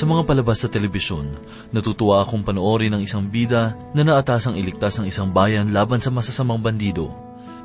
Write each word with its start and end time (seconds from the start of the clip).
Sa 0.00 0.08
mga 0.08 0.24
palabas 0.24 0.64
sa 0.64 0.72
telebisyon, 0.72 1.36
natutuwa 1.76 2.24
akong 2.24 2.40
panoorin 2.40 2.96
ng 2.96 3.04
isang 3.04 3.28
bida 3.28 3.76
na 3.92 4.00
naatasang 4.00 4.56
iligtas 4.56 4.96
ang 4.96 5.04
isang 5.04 5.28
bayan 5.28 5.76
laban 5.76 6.00
sa 6.00 6.08
masasamang 6.08 6.56
bandido. 6.56 7.12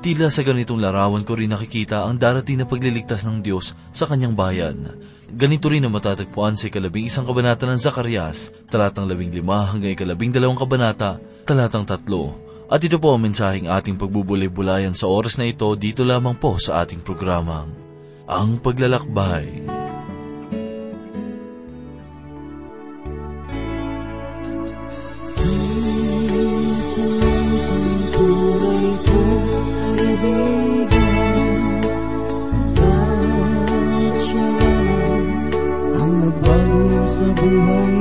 Tila 0.04 0.28
sa 0.28 0.44
ganitong 0.44 0.84
larawan 0.84 1.24
ko 1.24 1.40
rin 1.40 1.56
nakikita 1.56 2.04
ang 2.04 2.20
darating 2.20 2.60
na 2.60 2.68
pagliligtas 2.68 3.24
ng 3.24 3.40
Diyos 3.40 3.72
sa 3.96 4.04
kanyang 4.04 4.36
bayan. 4.36 5.00
Ganito 5.32 5.72
rin 5.72 5.88
ang 5.88 5.96
matatagpuan 5.96 6.60
sa 6.60 6.68
ikalabing 6.68 7.08
isang 7.08 7.24
kabanata 7.24 7.72
ng 7.72 7.80
Zacarias, 7.80 8.52
talatang 8.68 9.08
labing 9.08 9.32
lima 9.32 9.72
hanggang 9.72 9.96
ikalabing 9.96 10.36
dalawang 10.36 10.60
kabanata, 10.60 11.24
talatang 11.48 11.88
tatlo. 11.88 12.36
At 12.68 12.84
ito 12.84 13.00
po 13.00 13.16
ang 13.16 13.24
mensaheng 13.24 13.72
ating 13.72 13.96
pagbubulay-bulayan 13.96 14.92
sa 14.92 15.08
oras 15.08 15.40
na 15.40 15.48
ito 15.48 15.72
dito 15.80 16.04
lamang 16.04 16.36
po 16.36 16.60
sa 16.60 16.84
ating 16.84 17.00
programa. 17.00 17.64
Ang 18.28 18.60
Paglalakbay. 18.60 19.85
Sa 37.16 37.95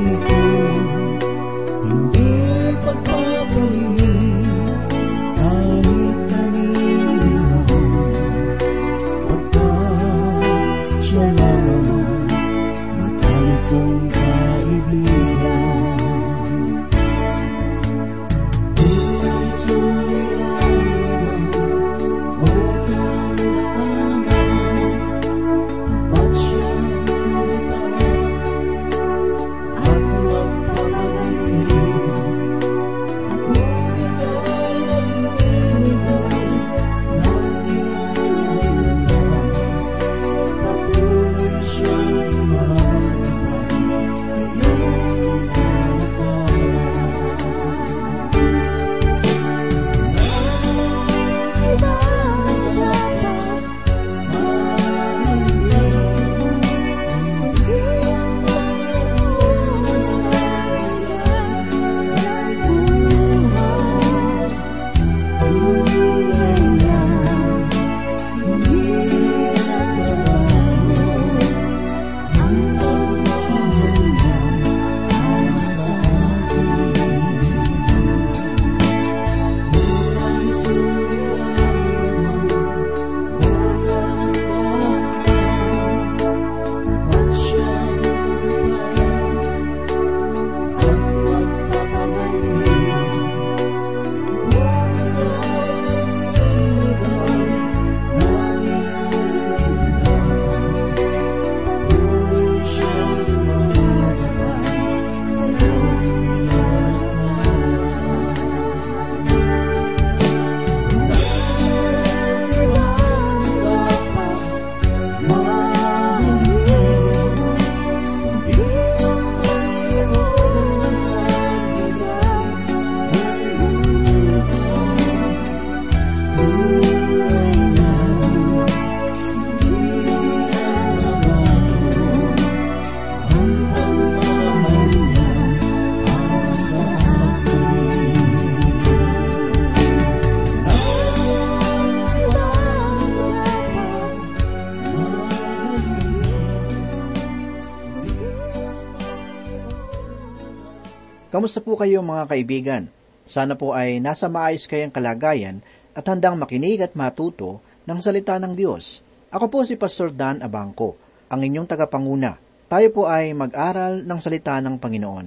Kamusta 151.34 151.59
po 151.59 151.75
kayo 151.75 151.99
mga 151.99 152.31
kaibigan? 152.31 152.87
Sana 153.27 153.59
po 153.59 153.75
ay 153.75 153.99
nasa 153.99 154.31
maayos 154.31 154.71
kayang 154.71 154.95
kalagayan 154.95 155.67
at 155.91 156.06
handang 156.06 156.39
makinig 156.39 156.78
at 156.78 156.95
matuto 156.95 157.59
ng 157.91 157.99
salita 157.99 158.39
ng 158.39 158.55
Diyos. 158.55 159.03
Ako 159.34 159.50
po 159.50 159.67
si 159.67 159.75
Pastor 159.75 160.15
Dan 160.15 160.47
Abangco, 160.47 160.95
ang 161.27 161.43
inyong 161.43 161.67
tagapanguna. 161.67 162.39
Tayo 162.71 162.87
po 162.95 163.11
ay 163.11 163.34
mag-aral 163.34 164.06
ng 164.06 164.19
salita 164.22 164.62
ng 164.62 164.78
Panginoon. 164.78 165.27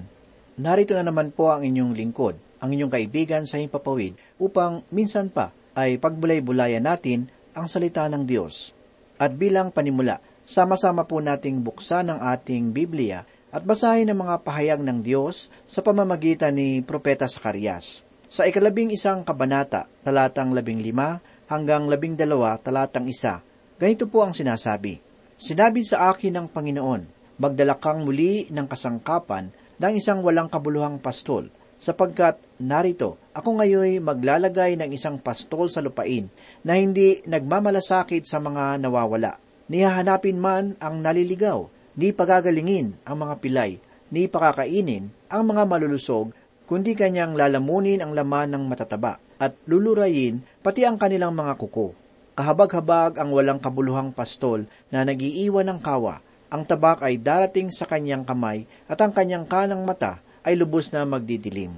Narito 0.63 0.95
na 0.95 1.03
naman 1.03 1.35
po 1.35 1.51
ang 1.51 1.67
inyong 1.67 1.91
lingkod, 1.91 2.39
ang 2.63 2.71
inyong 2.71 2.91
kaibigan 2.95 3.43
sa 3.43 3.59
himpapawid, 3.59 4.15
upang 4.39 4.87
minsan 4.95 5.27
pa 5.27 5.51
ay 5.75 5.99
pagbulay-bulayan 5.99 6.87
natin 6.87 7.27
ang 7.51 7.67
salita 7.67 8.07
ng 8.07 8.23
Diyos. 8.23 8.71
At 9.19 9.35
bilang 9.35 9.75
panimula, 9.75 10.23
sama-sama 10.47 11.03
po 11.03 11.19
nating 11.19 11.67
buksan 11.67 12.15
ang 12.15 12.23
ating 12.23 12.71
Biblia 12.71 13.27
at 13.51 13.63
basahin 13.63 14.11
ang 14.11 14.27
mga 14.27 14.43
pahayag 14.43 14.81
ng 14.83 14.99
Diyos 14.99 15.47
sa 15.65 15.79
pamamagitan 15.79 16.55
ni 16.55 16.83
Propeta 16.83 17.25
Sakarias. 17.25 18.03
Sa 18.27 18.43
ikalabing 18.43 18.91
isang 18.91 19.23
kabanata, 19.23 19.87
talatang 20.03 20.51
labing 20.51 20.83
lima 20.83 21.23
hanggang 21.47 21.87
labing 21.87 22.19
dalawa, 22.19 22.59
talatang 22.59 23.07
isa, 23.07 23.39
ganito 23.79 24.03
po 24.11 24.27
ang 24.27 24.35
sinasabi. 24.35 24.99
Sinabi 25.39 25.87
sa 25.87 26.11
akin 26.11 26.35
ng 26.35 26.47
Panginoon, 26.51 27.01
magdala 27.39 27.79
kang 27.79 28.03
muli 28.03 28.51
ng 28.51 28.67
kasangkapan 28.67 29.53
ng 29.79 29.93
isang 29.95 30.25
walang 30.25 30.51
kabuluhang 30.51 30.99
pastol, 30.99 31.47
sapagkat 31.77 32.41
narito, 32.57 33.15
ako 33.31 33.61
ngayoy 33.61 34.01
maglalagay 34.01 34.75
ng 34.75 34.89
isang 34.91 35.21
pastol 35.21 35.69
sa 35.69 35.79
lupain 35.79 36.27
na 36.65 36.75
hindi 36.75 37.21
nagmamalasakit 37.23 38.25
sa 38.25 38.41
mga 38.41 38.81
nawawala. 38.81 39.37
Nihahanapin 39.69 40.41
man 40.41 40.73
ang 40.81 40.99
naliligaw, 40.99 41.69
ni 41.97 42.13
pagagalingin 42.13 42.93
ang 43.01 43.17
mga 43.25 43.41
pilay, 43.41 43.81
ni 44.13 44.29
pakakainin 44.29 45.09
ang 45.27 45.43
mga 45.49 45.65
malulusog, 45.65 46.29
kundi 46.69 46.93
kanyang 46.93 47.33
lalamunin 47.33 48.05
ang 48.05 48.13
laman 48.13 48.53
ng 48.53 48.63
matataba, 48.69 49.17
at 49.41 49.57
lulurayin 49.65 50.45
pati 50.61 50.85
ang 50.85 51.01
kanilang 51.01 51.33
mga 51.33 51.57
kuko. 51.57 51.97
Kahabag-habag 52.37 53.17
ang 53.17 53.33
walang 53.33 53.57
kabuluhang 53.57 54.13
pastol 54.13 54.69
na 54.93 55.01
nagiiwan 55.01 55.65
ng 55.73 55.79
kawa, 55.81 56.21
ang 56.53 56.63
tabak 56.63 57.01
ay 57.01 57.17
darating 57.17 57.73
sa 57.73 57.89
kanyang 57.89 58.21
kamay 58.23 58.69
at 58.85 59.01
ang 59.01 59.09
kanyang 59.11 59.49
kanang 59.49 59.81
mata 59.81 60.21
ay 60.45 60.53
lubos 60.53 60.93
na 60.93 61.01
magdidilim. 61.03 61.73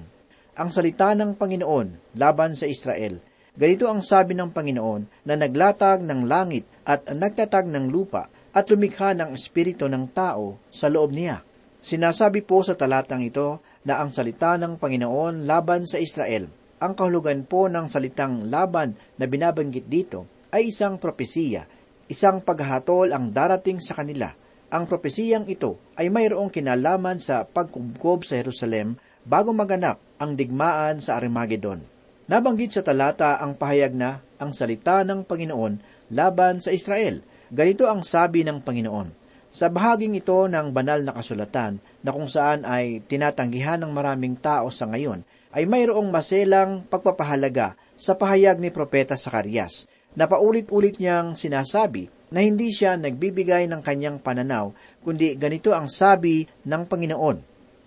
Ang 0.60 0.70
salita 0.70 1.16
ng 1.16 1.40
Panginoon 1.40 2.20
laban 2.20 2.60
sa 2.60 2.68
Israel, 2.68 3.24
ganito 3.56 3.88
ang 3.88 4.04
sabi 4.04 4.36
ng 4.36 4.52
Panginoon 4.52 5.24
na 5.24 5.40
naglatag 5.40 6.04
ng 6.04 6.28
langit 6.28 6.68
at 6.84 7.08
nagtatag 7.08 7.72
ng 7.72 7.88
lupa 7.88 8.28
at 8.60 8.68
lumikha 8.68 9.16
ng 9.16 9.32
espiritu 9.32 9.88
ng 9.88 10.12
tao 10.12 10.60
sa 10.68 10.92
loob 10.92 11.16
niya. 11.16 11.40
Sinasabi 11.80 12.44
po 12.44 12.60
sa 12.60 12.76
talatang 12.76 13.24
ito 13.24 13.64
na 13.88 14.04
ang 14.04 14.12
salita 14.12 14.60
ng 14.60 14.76
Panginoon 14.76 15.48
laban 15.48 15.88
sa 15.88 15.96
Israel. 15.96 16.52
Ang 16.84 16.92
kahulugan 16.92 17.48
po 17.48 17.72
ng 17.72 17.88
salitang 17.88 18.52
laban 18.52 19.00
na 19.16 19.32
binabanggit 19.32 19.88
dito 19.88 20.28
ay 20.52 20.76
isang 20.76 21.00
propesiya, 21.00 21.64
isang 22.12 22.44
paghatol 22.44 23.16
ang 23.16 23.32
darating 23.32 23.80
sa 23.80 23.96
kanila. 23.96 24.36
ang 24.70 24.86
propesiyang 24.86 25.50
ito 25.50 25.82
ay 25.98 26.14
mayroong 26.14 26.54
kinalaman 26.54 27.18
sa 27.18 27.42
pagkubkob 27.42 28.22
sa 28.22 28.38
Jerusalem 28.38 29.02
bago 29.26 29.50
maganap 29.50 29.98
ang 30.22 30.38
digmaan 30.38 31.02
sa 31.02 31.18
Armageddon. 31.18 31.82
Nabanggit 32.30 32.78
sa 32.78 32.86
talata 32.86 33.42
ang 33.42 33.58
pahayag 33.58 33.98
na 33.98 34.22
ang 34.38 34.54
salita 34.54 35.02
ng 35.02 35.26
Panginoon 35.26 35.82
laban 36.14 36.62
sa 36.62 36.70
Israel. 36.70 37.26
Ganito 37.50 37.90
ang 37.90 38.06
sabi 38.06 38.46
ng 38.46 38.62
Panginoon. 38.62 39.10
Sa 39.50 39.74
bahaging 39.74 40.14
ito 40.14 40.46
ng 40.46 40.70
banal 40.70 41.02
na 41.02 41.10
kasulatan 41.10 41.82
na 42.06 42.14
kung 42.14 42.30
saan 42.30 42.62
ay 42.62 43.02
tinatanggihan 43.10 43.82
ng 43.82 43.90
maraming 43.90 44.38
tao 44.38 44.70
sa 44.70 44.86
ngayon, 44.86 45.26
ay 45.50 45.66
mayroong 45.66 46.14
maselang 46.14 46.86
pagpapahalaga 46.86 47.74
sa 47.98 48.14
pahayag 48.14 48.62
ni 48.62 48.70
Propeta 48.70 49.18
Sakarias 49.18 49.90
na 50.14 50.30
paulit-ulit 50.30 51.02
niyang 51.02 51.34
sinasabi 51.34 52.14
na 52.30 52.46
hindi 52.46 52.70
siya 52.70 53.02
nagbibigay 53.02 53.66
ng 53.66 53.82
kanyang 53.82 54.22
pananaw, 54.22 54.70
kundi 55.02 55.34
ganito 55.34 55.74
ang 55.74 55.90
sabi 55.90 56.46
ng 56.46 56.86
Panginoon. 56.86 57.38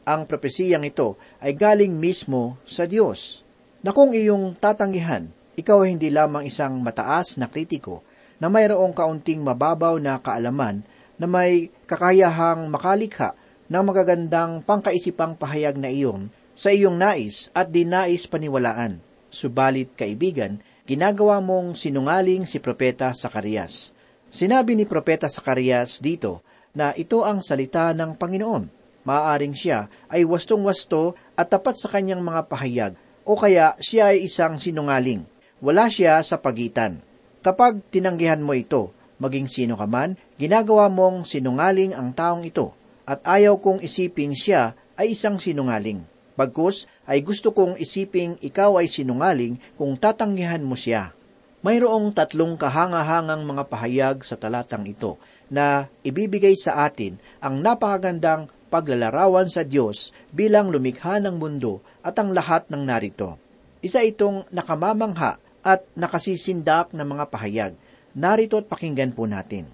Ang 0.02 0.20
propesiyang 0.26 0.82
ito 0.82 1.14
ay 1.38 1.54
galing 1.54 1.94
mismo 1.94 2.58
sa 2.66 2.90
Diyos. 2.90 3.46
Na 3.86 3.94
kung 3.94 4.10
iyong 4.10 4.58
tatanggihan, 4.58 5.30
ikaw 5.54 5.86
ay 5.86 5.94
hindi 5.94 6.10
lamang 6.10 6.50
isang 6.50 6.82
mataas 6.82 7.38
na 7.38 7.46
kritiko 7.46 8.02
na 8.42 8.50
mayroong 8.50 8.90
kaunting 8.90 9.38
mababaw 9.46 10.02
na 10.02 10.18
kaalaman 10.18 10.82
na 11.14 11.30
may 11.30 11.70
kakayahang 11.86 12.66
makalikha 12.66 13.38
ng 13.70 13.82
magagandang 13.86 14.66
pangkaisipang 14.66 15.38
pahayag 15.38 15.78
na 15.78 15.86
iyon 15.86 16.26
sa 16.58 16.74
iyong 16.74 16.98
nais 16.98 17.54
at 17.54 17.70
dinais 17.70 18.26
paniwalaan. 18.26 18.98
Subalit, 19.30 19.94
kaibigan, 19.94 20.58
ginagawa 20.82 21.38
mong 21.38 21.78
sinungaling 21.78 22.42
si 22.44 22.58
Propeta 22.58 23.14
Sakarias. 23.14 23.94
Sinabi 24.26 24.74
ni 24.74 24.90
Propeta 24.90 25.30
Sakarias 25.30 26.02
dito 26.02 26.42
na 26.74 26.90
ito 26.98 27.22
ang 27.22 27.46
salita 27.46 27.94
ng 27.94 28.18
Panginoon. 28.18 28.82
Maaaring 29.06 29.54
siya 29.54 29.86
ay 30.10 30.26
wastong-wasto 30.26 31.14
at 31.38 31.46
tapat 31.46 31.78
sa 31.78 31.86
kanyang 31.94 32.26
mga 32.26 32.50
pahayag 32.50 32.92
o 33.22 33.38
kaya 33.38 33.78
siya 33.78 34.10
ay 34.10 34.26
isang 34.26 34.58
sinungaling. 34.58 35.22
Wala 35.62 35.86
siya 35.86 36.18
sa 36.26 36.42
pagitan. 36.42 37.11
Kapag 37.42 37.82
tinanggihan 37.90 38.38
mo 38.38 38.54
ito, 38.54 38.94
maging 39.18 39.50
sino 39.50 39.74
ka 39.74 39.90
man, 39.90 40.14
ginagawa 40.38 40.86
mong 40.86 41.26
sinungaling 41.26 41.90
ang 41.90 42.14
taong 42.14 42.46
ito 42.46 42.70
at 43.02 43.18
ayaw 43.26 43.58
kong 43.58 43.82
isiping 43.82 44.30
siya 44.30 44.78
ay 44.94 45.18
isang 45.18 45.42
sinungaling. 45.42 46.06
Bagkus 46.38 46.86
ay 47.02 47.18
gusto 47.26 47.50
kong 47.50 47.82
isiping 47.82 48.38
ikaw 48.38 48.78
ay 48.78 48.86
sinungaling 48.86 49.58
kung 49.74 49.98
tatanggihan 49.98 50.62
mo 50.62 50.78
siya. 50.78 51.10
Mayroong 51.66 52.14
tatlong 52.14 52.54
kahangahangang 52.54 53.42
mga 53.42 53.66
pahayag 53.66 54.16
sa 54.22 54.38
talatang 54.38 54.86
ito 54.86 55.18
na 55.50 55.90
ibibigay 56.06 56.54
sa 56.54 56.86
atin 56.86 57.18
ang 57.42 57.58
napakagandang 57.58 58.54
paglalarawan 58.70 59.50
sa 59.50 59.66
Diyos 59.66 60.14
bilang 60.30 60.70
lumikha 60.70 61.18
ng 61.18 61.34
mundo 61.42 61.82
at 62.06 62.14
ang 62.22 62.30
lahat 62.30 62.70
ng 62.70 62.86
narito. 62.86 63.34
Isa 63.82 64.06
itong 64.06 64.46
nakamamangha 64.54 65.42
at 65.62 65.86
nakasisindak 65.94 66.90
na 66.92 67.06
mga 67.06 67.24
pahayag. 67.30 67.72
Narito 68.12 68.60
at 68.60 68.68
pakinggan 68.68 69.16
po 69.16 69.24
natin. 69.24 69.70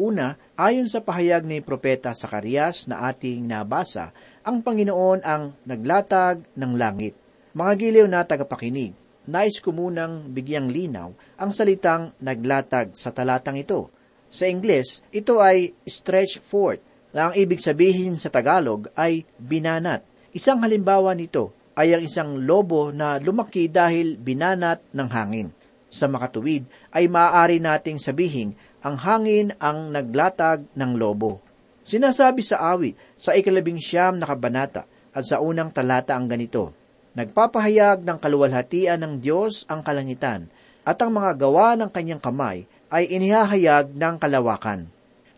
Una, 0.00 0.36
ayon 0.56 0.88
sa 0.88 1.04
pahayag 1.04 1.44
ni 1.44 1.60
Propeta 1.60 2.12
Sakarias 2.12 2.88
na 2.88 3.08
ating 3.08 3.44
nabasa, 3.44 4.12
ang 4.40 4.64
Panginoon 4.64 5.20
ang 5.20 5.52
naglatag 5.64 6.44
ng 6.56 6.72
langit. 6.76 7.12
Mga 7.52 7.72
giliw 7.76 8.06
na 8.08 8.24
tagapakinig, 8.24 8.96
nais 9.28 9.60
ko 9.60 9.76
munang 9.76 10.32
bigyang 10.32 10.72
linaw 10.72 11.12
ang 11.36 11.50
salitang 11.52 12.16
naglatag 12.16 12.96
sa 12.96 13.12
talatang 13.12 13.60
ito. 13.60 13.92
Sa 14.32 14.48
Ingles, 14.48 15.04
ito 15.12 15.42
ay 15.42 15.76
stretch 15.84 16.40
forth, 16.40 16.80
na 17.10 17.30
ang 17.30 17.34
ibig 17.34 17.58
sabihin 17.58 18.16
sa 18.22 18.30
Tagalog 18.30 18.86
ay 18.94 19.26
binanat. 19.36 20.06
Isang 20.30 20.62
halimbawa 20.62 21.10
nito 21.12 21.50
ay 21.80 21.96
ang 21.96 22.04
isang 22.04 22.44
lobo 22.44 22.92
na 22.92 23.16
lumaki 23.16 23.72
dahil 23.72 24.20
binanat 24.20 24.84
ng 24.92 25.08
hangin. 25.08 25.48
Sa 25.88 26.12
makatuwid 26.12 26.68
ay 26.92 27.08
maaari 27.08 27.56
nating 27.56 27.96
sabihin 27.96 28.52
ang 28.84 29.00
hangin 29.00 29.56
ang 29.56 29.88
naglatag 29.88 30.68
ng 30.76 30.92
lobo. 31.00 31.40
Sinasabi 31.80 32.44
sa 32.44 32.76
awit 32.76 33.00
sa 33.16 33.32
ikalabing 33.32 33.80
siyam 33.80 34.20
na 34.20 34.28
kabanata 34.28 34.84
at 35.16 35.24
sa 35.24 35.40
unang 35.40 35.72
talata 35.72 36.12
ang 36.12 36.28
ganito, 36.28 36.76
Nagpapahayag 37.10 38.06
ng 38.06 38.18
kaluwalhatian 38.22 39.02
ng 39.02 39.14
Diyos 39.18 39.66
ang 39.66 39.82
kalangitan, 39.82 40.46
at 40.86 40.94
ang 41.02 41.10
mga 41.10 41.34
gawa 41.42 41.74
ng 41.74 41.90
kanyang 41.90 42.22
kamay 42.22 42.70
ay 42.86 43.10
inihahayag 43.10 43.98
ng 43.98 44.14
kalawakan. 44.22 44.86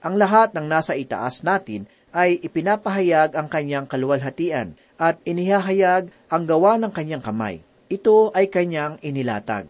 Ang 0.04 0.14
lahat 0.20 0.52
ng 0.52 0.68
nasa 0.68 0.92
itaas 0.98 1.40
natin 1.40 1.88
ay 2.12 2.36
ipinapahayag 2.44 3.32
ang 3.32 3.48
kanyang 3.48 3.88
kaluwalhatian 3.88 4.76
at 5.02 5.18
inihahayag 5.26 6.14
ang 6.30 6.46
gawa 6.46 6.78
ng 6.78 6.94
kanyang 6.94 7.18
kamay. 7.18 7.58
Ito 7.90 8.30
ay 8.30 8.46
kanyang 8.46 9.02
inilatag. 9.02 9.66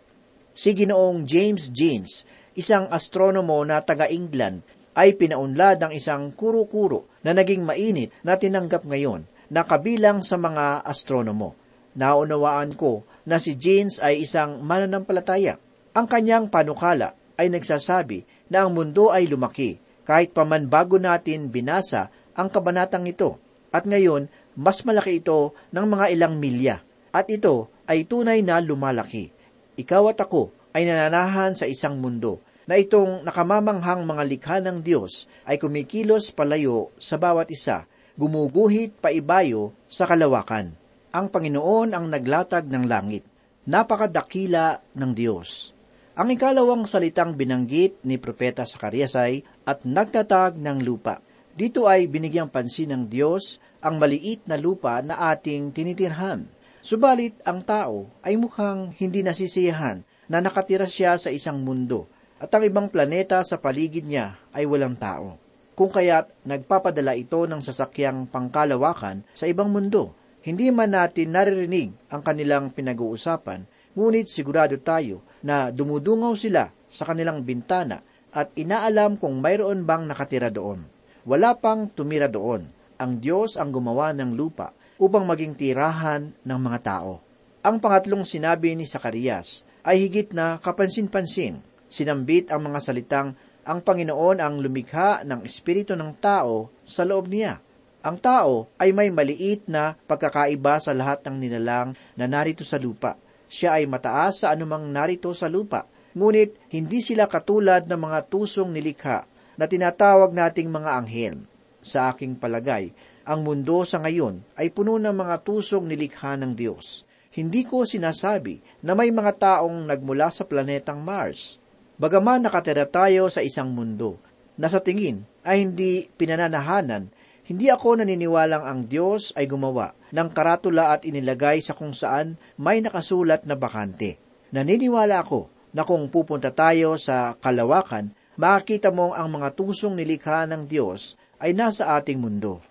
Si 0.52 0.76
Ginoong 0.76 1.24
James 1.24 1.72
Jeans, 1.72 2.28
isang 2.52 2.84
astronomo 2.92 3.64
na 3.64 3.80
taga-England, 3.80 4.60
ay 4.92 5.16
pinaunlad 5.16 5.80
ng 5.80 5.92
isang 5.96 6.36
kuro-kuro 6.36 7.08
na 7.24 7.32
naging 7.32 7.64
mainit 7.64 8.12
na 8.20 8.36
tinanggap 8.36 8.84
ngayon 8.84 9.24
na 9.48 9.64
kabilang 9.64 10.20
sa 10.20 10.36
mga 10.36 10.84
astronomo. 10.84 11.56
Naunawaan 11.96 12.76
ko 12.76 13.08
na 13.24 13.40
si 13.40 13.56
James 13.56 14.04
ay 14.04 14.28
isang 14.28 14.60
mananampalataya. 14.60 15.56
Ang 15.96 16.12
kanyang 16.12 16.52
panukala 16.52 17.16
ay 17.40 17.48
nagsasabi 17.48 18.52
na 18.52 18.68
ang 18.68 18.76
mundo 18.76 19.08
ay 19.08 19.24
lumaki 19.24 19.80
kahit 20.04 20.36
paman 20.36 20.68
bago 20.68 21.00
natin 21.00 21.48
binasa 21.48 22.12
ang 22.36 22.52
kabanatang 22.52 23.08
ito. 23.08 23.40
At 23.72 23.88
ngayon, 23.88 24.28
mas 24.58 24.84
malaki 24.84 25.24
ito 25.24 25.56
ng 25.72 25.86
mga 25.86 26.06
ilang 26.12 26.36
milya. 26.36 26.80
At 27.12 27.28
ito 27.28 27.72
ay 27.88 28.08
tunay 28.08 28.40
na 28.40 28.60
lumalaki. 28.60 29.28
Ikaw 29.76 30.02
at 30.12 30.20
ako 30.24 30.52
ay 30.72 30.88
nananahan 30.88 31.56
sa 31.56 31.68
isang 31.68 32.00
mundo 32.00 32.40
na 32.64 32.80
itong 32.80 33.26
nakamamanghang 33.26 34.06
mga 34.06 34.22
likha 34.24 34.56
ng 34.64 34.80
Diyos 34.80 35.28
ay 35.44 35.60
kumikilos 35.60 36.32
palayo 36.32 36.94
sa 36.96 37.20
bawat 37.20 37.52
isa, 37.52 37.84
gumuguhit 38.16 38.96
paibayo 39.02 39.76
sa 39.90 40.08
kalawakan 40.08 40.82
ang 41.12 41.28
Panginoon 41.28 41.92
ang 41.92 42.08
naglatag 42.08 42.72
ng 42.72 42.88
langit. 42.88 43.28
Napakadakila 43.68 44.96
ng 44.96 45.12
Diyos. 45.12 45.76
Ang 46.16 46.32
ikalawang 46.34 46.88
salitang 46.88 47.36
binanggit 47.36 48.00
ni 48.08 48.16
Propeta 48.16 48.64
Sakarias 48.64 49.12
ay, 49.16 49.44
at 49.68 49.84
nagtatag 49.84 50.56
ng 50.56 50.80
lupa. 50.80 51.20
Dito 51.52 51.84
ay 51.84 52.08
binigyang 52.08 52.48
pansin 52.48 52.96
ng 52.96 53.12
Diyos 53.12 53.60
ang 53.82 53.98
maliit 53.98 54.46
na 54.46 54.54
lupa 54.54 55.02
na 55.02 55.34
ating 55.34 55.74
tinitirhan. 55.74 56.46
Subalit 56.82 57.36
ang 57.42 57.62
tao 57.62 58.08
ay 58.22 58.38
mukhang 58.38 58.94
hindi 58.96 59.20
nasisiyahan 59.26 60.02
na 60.30 60.38
nakatira 60.38 60.86
siya 60.86 61.18
sa 61.18 61.28
isang 61.28 61.60
mundo 61.60 62.06
at 62.38 62.50
ang 62.54 62.62
ibang 62.62 62.88
planeta 62.90 63.42
sa 63.42 63.58
paligid 63.58 64.06
niya 64.06 64.38
ay 64.54 64.66
walang 64.66 64.94
tao. 64.94 65.38
Kung 65.74 65.90
kaya't 65.90 66.46
nagpapadala 66.46 67.14
ito 67.18 67.42
ng 67.46 67.62
sasakyang 67.62 68.30
pangkalawakan 68.30 69.26
sa 69.34 69.46
ibang 69.46 69.70
mundo 69.70 70.14
hindi 70.42 70.74
man 70.74 70.90
natin 70.90 71.30
naririnig 71.30 71.94
ang 72.10 72.18
kanilang 72.18 72.74
pinag-uusapan, 72.74 73.62
ngunit 73.94 74.26
sigurado 74.26 74.74
tayo 74.82 75.22
na 75.46 75.70
dumudungaw 75.70 76.34
sila 76.34 76.66
sa 76.90 77.06
kanilang 77.06 77.46
bintana 77.46 78.02
at 78.34 78.50
inaalam 78.58 79.22
kung 79.22 79.38
mayroon 79.38 79.86
bang 79.86 80.02
nakatira 80.10 80.50
doon. 80.50 80.82
Wala 81.22 81.54
pang 81.54 81.86
tumira 81.86 82.26
doon. 82.26 82.66
Ang 83.02 83.18
Diyos 83.18 83.58
ang 83.58 83.74
gumawa 83.74 84.14
ng 84.14 84.38
lupa 84.38 84.70
upang 85.02 85.26
maging 85.26 85.58
tirahan 85.58 86.30
ng 86.46 86.58
mga 86.62 86.78
tao. 86.86 87.18
Ang 87.66 87.82
pangatlong 87.82 88.22
sinabi 88.22 88.78
ni 88.78 88.86
Sakarias 88.86 89.66
ay 89.82 90.06
higit 90.06 90.30
na 90.30 90.62
kapansin-pansin. 90.62 91.58
Sinambit 91.90 92.54
ang 92.54 92.62
mga 92.62 92.78
salitang 92.78 93.34
ang 93.66 93.82
Panginoon 93.82 94.38
ang 94.38 94.62
lumikha 94.62 95.26
ng 95.26 95.42
espiritu 95.42 95.98
ng 95.98 96.14
tao 96.22 96.70
sa 96.86 97.02
loob 97.02 97.26
niya 97.26 97.58
ang 98.02 98.18
tao 98.18 98.66
ay 98.82 98.90
may 98.90 99.14
maliit 99.14 99.70
na 99.70 99.94
pagkakaiba 99.94 100.82
sa 100.82 100.90
lahat 100.90 101.22
ng 101.22 101.38
nilalang 101.38 101.94
na 102.18 102.26
narito 102.26 102.66
sa 102.66 102.74
lupa. 102.74 103.14
Siya 103.46 103.78
ay 103.78 103.86
mataas 103.86 104.42
sa 104.42 104.50
anumang 104.50 104.90
narito 104.90 105.30
sa 105.30 105.46
lupa, 105.46 105.86
ngunit 106.18 106.58
hindi 106.74 106.98
sila 106.98 107.30
katulad 107.30 107.86
ng 107.86 108.00
mga 108.02 108.26
tusong 108.26 108.74
nilikha 108.74 109.22
na 109.54 109.70
tinatawag 109.70 110.34
nating 110.34 110.66
mga 110.66 110.90
anghel. 110.98 111.51
Sa 111.82 112.14
aking 112.14 112.38
palagay, 112.38 112.94
ang 113.26 113.42
mundo 113.42 113.82
sa 113.82 113.98
ngayon 113.98 114.40
ay 114.54 114.70
puno 114.70 114.96
ng 114.96 115.12
mga 115.12 115.42
tusong 115.42 115.84
nilikha 115.90 116.38
ng 116.38 116.54
Diyos. 116.54 117.02
Hindi 117.34 117.66
ko 117.66 117.82
sinasabi 117.82 118.62
na 118.86 118.94
may 118.94 119.10
mga 119.10 119.32
taong 119.36 119.90
nagmula 119.90 120.30
sa 120.30 120.46
planetang 120.46 121.02
Mars. 121.02 121.58
Bagaman 121.98 122.46
nakatira 122.46 122.86
tayo 122.86 123.26
sa 123.28 123.42
isang 123.42 123.74
mundo 123.74 124.16
na 124.54 124.70
sa 124.70 124.78
tingin 124.78 125.26
ay 125.42 125.66
hindi 125.66 126.06
pinananahanan 126.14 127.10
hindi 127.42 127.66
ako 127.66 127.98
naniniwalang 127.98 128.62
ang 128.62 128.80
Diyos 128.86 129.34
ay 129.34 129.50
gumawa 129.50 129.98
ng 130.14 130.28
karatula 130.30 130.94
at 130.94 131.02
inilagay 131.02 131.58
sa 131.58 131.74
kung 131.74 131.90
saan 131.90 132.38
may 132.54 132.78
nakasulat 132.78 133.50
na 133.50 133.58
bakante. 133.58 134.14
Naniniwala 134.54 135.26
ako 135.26 135.50
na 135.74 135.82
kung 135.82 136.06
pupunta 136.06 136.54
tayo 136.54 136.94
sa 137.02 137.34
kalawakan, 137.42 138.14
makikita 138.38 138.94
mo 138.94 139.10
ang 139.10 139.26
mga 139.26 139.58
tusong 139.58 139.98
nilikha 139.98 140.46
ng 140.46 140.70
Diyos 140.70 141.18
ay 141.42 141.50
nasa 141.58 141.98
ating 141.98 142.22
mundo. 142.22 142.62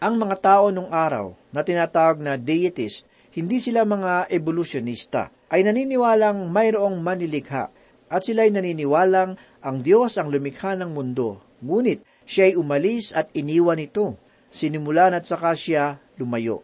Ang 0.00 0.16
mga 0.16 0.36
tao 0.40 0.72
nung 0.72 0.88
araw 0.88 1.36
na 1.52 1.60
tinatawag 1.60 2.24
na 2.24 2.40
deitist, 2.40 3.04
hindi 3.36 3.60
sila 3.60 3.84
mga 3.84 4.32
evolutionista, 4.32 5.28
ay 5.52 5.60
naniniwalang 5.60 6.48
mayroong 6.48 7.04
manilikha 7.04 7.68
at 8.08 8.20
sila'y 8.24 8.48
naniniwalang 8.48 9.36
ang 9.60 9.76
Diyos 9.84 10.16
ang 10.16 10.32
lumikha 10.32 10.72
ng 10.74 10.90
mundo, 10.90 11.44
ngunit 11.60 12.00
siya 12.24 12.48
ay 12.48 12.54
umalis 12.56 13.12
at 13.12 13.28
iniwan 13.36 13.80
ito. 13.80 14.16
Sinimulan 14.54 15.12
at 15.12 15.26
saka 15.26 15.52
siya 15.52 15.98
lumayo. 16.16 16.62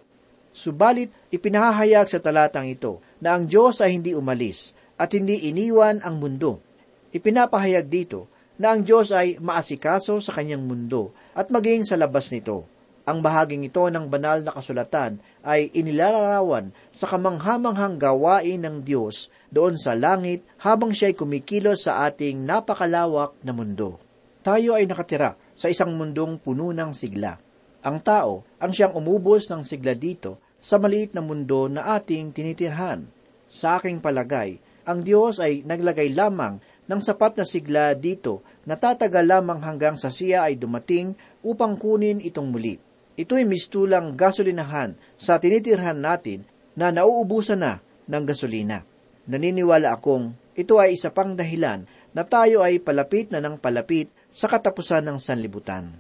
Subalit, 0.55 1.11
ipinahahayag 1.31 2.07
sa 2.07 2.23
talatang 2.23 2.71
ito 2.71 3.03
na 3.19 3.35
ang 3.35 3.51
Diyos 3.51 3.83
ay 3.83 3.99
hindi 3.99 4.15
umalis 4.15 4.73
at 4.95 5.11
hindi 5.15 5.51
iniwan 5.51 6.03
ang 6.03 6.23
mundo. 6.23 6.63
Ipinapahayag 7.11 7.87
dito 7.91 8.31
na 8.61 8.77
ang 8.77 8.85
Diyos 8.85 9.09
ay 9.09 9.41
maasikaso 9.41 10.21
sa 10.21 10.37
kanyang 10.37 10.61
mundo 10.61 11.17
at 11.33 11.49
maging 11.49 11.81
sa 11.81 11.97
labas 11.97 12.29
nito. 12.29 12.69
Ang 13.09 13.25
bahaging 13.25 13.65
ito 13.65 13.81
ng 13.89 14.13
banal 14.13 14.45
na 14.45 14.53
kasulatan 14.53 15.17
ay 15.41 15.73
inilalarawan 15.73 16.69
sa 16.93 17.09
kamanghamanghang 17.09 17.97
gawain 17.97 18.61
ng 18.61 18.85
Diyos 18.85 19.33
doon 19.49 19.81
sa 19.81 19.97
langit 19.97 20.45
habang 20.61 20.93
siya'y 20.93 21.17
kumikilos 21.17 21.89
sa 21.89 22.05
ating 22.05 22.45
napakalawak 22.45 23.33
na 23.41 23.57
mundo. 23.57 23.97
Tayo 24.45 24.77
ay 24.77 24.85
nakatira 24.85 25.41
sa 25.57 25.73
isang 25.73 25.97
mundong 25.97 26.37
puno 26.37 26.77
ng 26.77 26.93
sigla. 26.93 27.41
Ang 27.81 28.05
tao 28.05 28.45
ang 28.61 28.77
siyang 28.77 28.93
umubos 28.93 29.49
ng 29.49 29.65
sigla 29.65 29.97
dito 29.97 30.37
sa 30.61 30.77
maliit 30.77 31.17
na 31.17 31.25
mundo 31.25 31.65
na 31.73 31.97
ating 31.97 32.37
tinitirhan. 32.37 33.09
Sa 33.49 33.81
aking 33.81 34.05
palagay, 34.05 34.61
ang 34.85 35.01
Diyos 35.01 35.41
ay 35.41 35.65
naglagay 35.65 36.13
lamang 36.13 36.61
ng 36.91 36.99
sapat 36.99 37.39
na 37.39 37.47
sigla 37.47 37.95
dito 37.95 38.43
na 38.67 38.75
tatagal 38.75 39.23
lamang 39.23 39.63
hanggang 39.63 39.95
sa 39.95 40.11
siya 40.11 40.51
ay 40.51 40.59
dumating 40.59 41.15
upang 41.47 41.79
kunin 41.79 42.19
itong 42.19 42.51
muli. 42.51 42.83
Ito'y 43.15 43.47
mistulang 43.47 44.19
gasolinahan 44.19 44.99
sa 45.15 45.39
tinitirhan 45.39 46.03
natin 46.03 46.43
na 46.75 46.91
nauubusan 46.91 47.63
na 47.63 47.79
ng 48.11 48.25
gasolina. 48.27 48.83
Naniniwala 49.31 49.95
akong 49.95 50.35
ito 50.59 50.83
ay 50.83 50.99
isa 50.99 51.15
pang 51.15 51.39
dahilan 51.39 51.87
na 52.11 52.27
tayo 52.27 52.67
ay 52.67 52.83
palapit 52.83 53.31
na 53.31 53.39
ng 53.39 53.55
palapit 53.63 54.11
sa 54.35 54.51
katapusan 54.51 55.07
ng 55.07 55.19
sanlibutan. 55.23 55.95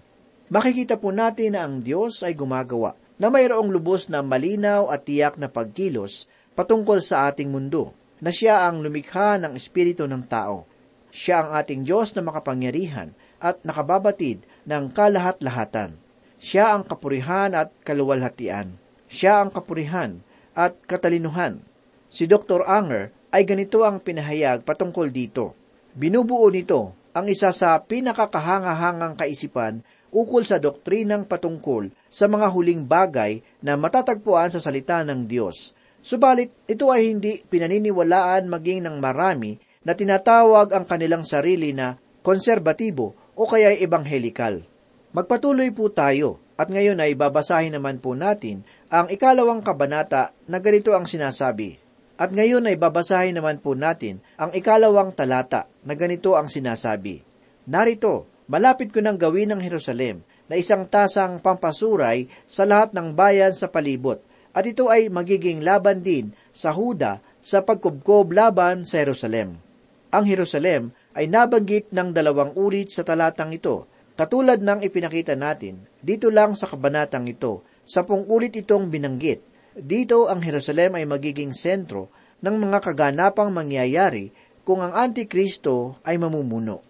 Makikita 0.50 0.98
po 0.98 1.14
natin 1.14 1.54
na 1.54 1.62
ang 1.62 1.78
Diyos 1.86 2.26
ay 2.26 2.34
gumagawa 2.34 2.98
na 3.22 3.30
mayroong 3.30 3.70
lubos 3.70 4.10
na 4.10 4.26
malinaw 4.26 4.90
at 4.90 5.06
tiyak 5.06 5.38
na 5.38 5.46
pagkilos 5.46 6.26
patungkol 6.58 6.98
sa 6.98 7.30
ating 7.30 7.46
mundo, 7.46 7.94
na 8.18 8.34
siya 8.34 8.66
ang 8.66 8.82
lumikha 8.82 9.38
ng 9.38 9.54
espiritu 9.54 10.04
ng 10.04 10.24
tao. 10.26 10.69
Siya 11.10 11.42
ang 11.42 11.50
ating 11.58 11.82
Diyos 11.82 12.14
na 12.14 12.22
makapangyarihan 12.22 13.14
at 13.42 13.62
nakababatid 13.66 14.46
ng 14.66 14.94
kalahat-lahatan. 14.94 15.98
Siya 16.40 16.72
ang 16.72 16.86
kapurihan 16.86 17.52
at 17.52 17.74
kaluwalhatian. 17.84 18.78
Siya 19.10 19.44
ang 19.44 19.50
kapurihan 19.52 20.22
at 20.54 20.78
katalinuhan. 20.86 21.60
Si 22.08 22.24
Dr. 22.30 22.64
Anger 22.64 23.10
ay 23.30 23.46
ganito 23.46 23.82
ang 23.82 24.00
pinahayag 24.00 24.62
patungkol 24.62 25.10
dito. 25.10 25.54
Binubuo 25.94 26.46
nito 26.48 26.94
ang 27.10 27.26
isa 27.26 27.50
sa 27.50 27.78
pinakakahangahangang 27.82 29.18
kaisipan 29.18 29.82
ukol 30.10 30.42
sa 30.42 30.58
doktrinang 30.58 31.26
patungkol 31.26 31.90
sa 32.10 32.26
mga 32.26 32.50
huling 32.50 32.82
bagay 32.86 33.42
na 33.62 33.78
matatagpuan 33.78 34.50
sa 34.50 34.62
salita 34.62 35.02
ng 35.06 35.26
Diyos. 35.26 35.74
Subalit, 36.00 36.50
ito 36.66 36.88
ay 36.88 37.12
hindi 37.12 37.42
pinaniniwalaan 37.44 38.48
maging 38.48 38.88
ng 38.88 38.96
marami 38.98 39.58
na 39.80 39.96
tinatawag 39.96 40.76
ang 40.76 40.84
kanilang 40.84 41.24
sarili 41.24 41.72
na 41.72 41.96
konserbatibo 42.20 43.16
o 43.32 43.48
kaya 43.48 43.72
ebanghelikal. 43.72 44.60
Magpatuloy 45.16 45.72
po 45.72 45.88
tayo 45.88 46.36
at 46.60 46.68
ngayon 46.68 47.00
ay 47.00 47.16
babasahin 47.16 47.72
naman 47.72 47.96
po 47.96 48.12
natin 48.12 48.60
ang 48.92 49.08
ikalawang 49.08 49.64
kabanata 49.64 50.36
na 50.44 50.60
ganito 50.60 50.92
ang 50.92 51.08
sinasabi. 51.08 51.80
At 52.20 52.36
ngayon 52.36 52.68
ay 52.68 52.76
babasahin 52.76 53.40
naman 53.40 53.64
po 53.64 53.72
natin 53.72 54.20
ang 54.36 54.52
ikalawang 54.52 55.16
talata 55.16 55.64
na 55.88 55.96
ganito 55.96 56.36
ang 56.36 56.52
sinasabi. 56.52 57.24
Narito, 57.64 58.28
malapit 58.52 58.92
ko 58.92 59.00
nang 59.00 59.16
gawin 59.16 59.56
ng 59.56 59.64
Jerusalem 59.64 60.20
na 60.44 60.60
isang 60.60 60.84
tasang 60.84 61.40
pampasuray 61.40 62.28
sa 62.44 62.68
lahat 62.68 62.92
ng 62.92 63.16
bayan 63.16 63.56
sa 63.56 63.72
palibot, 63.72 64.20
at 64.52 64.68
ito 64.68 64.92
ay 64.92 65.08
magiging 65.08 65.64
laban 65.64 66.04
din 66.04 66.36
sa 66.52 66.76
Huda 66.76 67.24
sa 67.40 67.64
pagkubkob 67.64 68.36
laban 68.36 68.84
sa 68.84 69.00
Jerusalem. 69.00 69.69
Ang 70.10 70.26
Jerusalem 70.26 70.90
ay 71.14 71.30
nabanggit 71.30 71.94
ng 71.94 72.10
dalawang 72.10 72.58
ulit 72.58 72.90
sa 72.90 73.06
talatang 73.06 73.54
ito, 73.54 73.86
katulad 74.18 74.58
ng 74.58 74.82
ipinakita 74.82 75.38
natin, 75.38 75.86
dito 76.02 76.34
lang 76.34 76.58
sa 76.58 76.66
kabanatang 76.66 77.30
ito, 77.30 77.62
sampung 77.86 78.26
ulit 78.26 78.58
itong 78.58 78.90
binanggit. 78.90 79.38
Dito 79.70 80.26
ang 80.26 80.42
Jerusalem 80.42 80.98
ay 80.98 81.06
magiging 81.06 81.54
sentro 81.54 82.10
ng 82.42 82.56
mga 82.58 82.78
kaganapang 82.82 83.54
mangyayari 83.54 84.34
kung 84.66 84.82
ang 84.82 84.98
Antikristo 84.98 86.02
ay 86.02 86.18
mamumuno. 86.18 86.82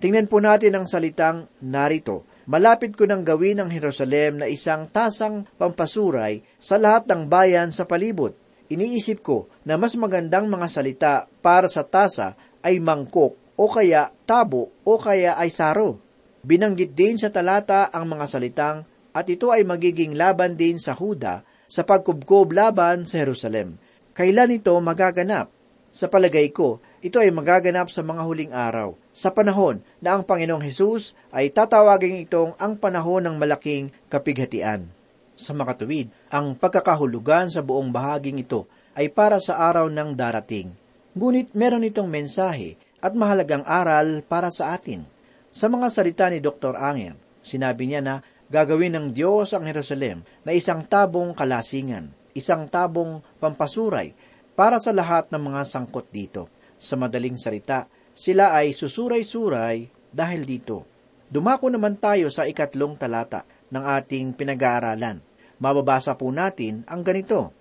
Tingnan 0.00 0.28
po 0.28 0.40
natin 0.40 0.74
ang 0.74 0.86
salitang 0.88 1.48
narito. 1.60 2.24
Malapit 2.48 2.96
ko 2.96 3.04
nang 3.04 3.24
gawin 3.24 3.60
ang 3.60 3.68
Jerusalem 3.72 4.40
na 4.40 4.46
isang 4.48 4.88
tasang 4.88 5.48
pampasuray 5.56 6.44
sa 6.60 6.80
lahat 6.80 7.08
ng 7.08 7.28
bayan 7.28 7.72
sa 7.72 7.88
palibot. 7.88 8.36
Iniisip 8.68 9.20
ko 9.20 9.48
na 9.68 9.76
mas 9.76 9.92
magandang 9.96 10.48
mga 10.48 10.68
salita 10.68 11.14
para 11.44 11.68
sa 11.68 11.84
tasa 11.84 12.36
ay 12.64 12.80
mangkok 12.80 13.36
o 13.54 13.64
kaya 13.68 14.10
tabo 14.24 14.72
o 14.82 14.96
kaya 14.96 15.36
ay 15.36 15.52
saro. 15.52 16.00
Binanggit 16.40 16.96
din 16.96 17.20
sa 17.20 17.28
talata 17.28 17.92
ang 17.92 18.08
mga 18.08 18.26
salitang 18.26 18.78
at 19.14 19.26
ito 19.28 19.52
ay 19.52 19.62
magiging 19.62 20.16
laban 20.16 20.56
din 20.56 20.80
sa 20.80 20.96
Huda 20.96 21.46
sa 21.70 21.82
pagkubkob 21.84 22.50
laban 22.56 23.04
sa 23.04 23.22
Jerusalem. 23.22 23.78
Kailan 24.16 24.56
ito 24.56 24.74
magaganap? 24.78 25.52
Sa 25.94 26.10
palagay 26.10 26.50
ko, 26.50 26.82
ito 27.06 27.22
ay 27.22 27.30
magaganap 27.30 27.86
sa 27.86 28.02
mga 28.02 28.22
huling 28.26 28.50
araw, 28.50 28.98
sa 29.14 29.30
panahon 29.30 29.78
na 30.02 30.18
ang 30.18 30.26
Panginoong 30.26 30.66
Hesus 30.66 31.14
ay 31.30 31.54
tatawagin 31.54 32.18
itong 32.26 32.58
ang 32.58 32.74
panahon 32.74 33.22
ng 33.22 33.38
malaking 33.38 33.94
kapighatian. 34.10 34.90
Sa 35.38 35.54
makatuwid, 35.54 36.10
ang 36.34 36.58
pagkakahulugan 36.58 37.46
sa 37.46 37.62
buong 37.62 37.94
bahaging 37.94 38.42
ito 38.42 38.66
ay 38.98 39.10
para 39.10 39.38
sa 39.38 39.58
araw 39.58 39.86
ng 39.86 40.14
darating. 40.18 40.74
Ngunit 41.14 41.54
meron 41.54 41.86
itong 41.86 42.10
mensahe 42.10 42.74
at 42.98 43.14
mahalagang 43.14 43.62
aral 43.62 44.26
para 44.26 44.50
sa 44.50 44.74
atin. 44.74 45.06
Sa 45.54 45.70
mga 45.70 45.86
salita 45.94 46.26
ni 46.26 46.42
Dr. 46.42 46.74
Anger, 46.74 47.14
sinabi 47.38 47.86
niya 47.86 48.02
na 48.02 48.18
gagawin 48.50 48.98
ng 48.98 49.06
Diyos 49.14 49.54
ang 49.54 49.62
Jerusalem 49.62 50.26
na 50.42 50.50
isang 50.50 50.82
tabong 50.82 51.30
kalasingan, 51.30 52.10
isang 52.34 52.66
tabong 52.66 53.22
pampasuray 53.38 54.10
para 54.58 54.82
sa 54.82 54.90
lahat 54.90 55.30
ng 55.30 55.38
mga 55.38 55.62
sangkot 55.62 56.10
dito. 56.10 56.50
Sa 56.74 56.98
madaling 56.98 57.38
salita, 57.38 57.86
sila 58.10 58.50
ay 58.50 58.74
susuray-suray 58.74 60.10
dahil 60.10 60.42
dito. 60.42 60.82
Dumako 61.30 61.70
naman 61.70 61.94
tayo 61.98 62.30
sa 62.34 62.46
ikatlong 62.46 62.98
talata 62.98 63.46
ng 63.70 63.84
ating 64.02 64.34
pinag-aaralan. 64.34 65.22
Mababasa 65.62 66.18
po 66.18 66.30
natin 66.34 66.82
ang 66.90 67.06
ganito. 67.06 67.54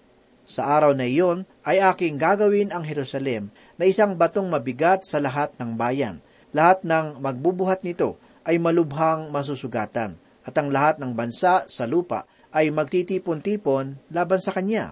Sa 0.44 0.68
araw 0.68 0.92
na 0.92 1.08
iyon 1.08 1.48
ay 1.64 1.80
aking 1.80 2.20
gagawin 2.20 2.76
ang 2.76 2.84
Jerusalem 2.84 3.48
na 3.80 3.88
isang 3.88 4.20
batong 4.20 4.52
mabigat 4.52 5.08
sa 5.08 5.24
lahat 5.24 5.56
ng 5.56 5.80
bayan. 5.80 6.20
Lahat 6.52 6.84
ng 6.84 7.24
magbubuhat 7.24 7.82
nito 7.88 8.20
ay 8.44 8.60
malubhang 8.60 9.32
masusugatan, 9.32 10.20
at 10.44 10.54
ang 10.60 10.68
lahat 10.70 11.00
ng 11.00 11.16
bansa 11.16 11.64
sa 11.66 11.88
lupa 11.88 12.28
ay 12.52 12.70
magtitipon-tipon 12.70 14.12
laban 14.12 14.42
sa 14.44 14.52
kanya. 14.52 14.92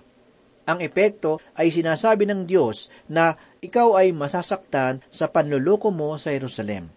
Ang 0.63 0.79
epekto 0.81 1.43
ay 1.59 1.67
sinasabi 1.67 2.23
ng 2.25 2.47
Diyos 2.47 2.87
na 3.11 3.35
ikaw 3.59 3.99
ay 3.99 4.15
masasaktan 4.15 5.03
sa 5.11 5.27
panluloko 5.27 5.91
mo 5.91 6.15
sa 6.15 6.31
Jerusalem. 6.31 6.87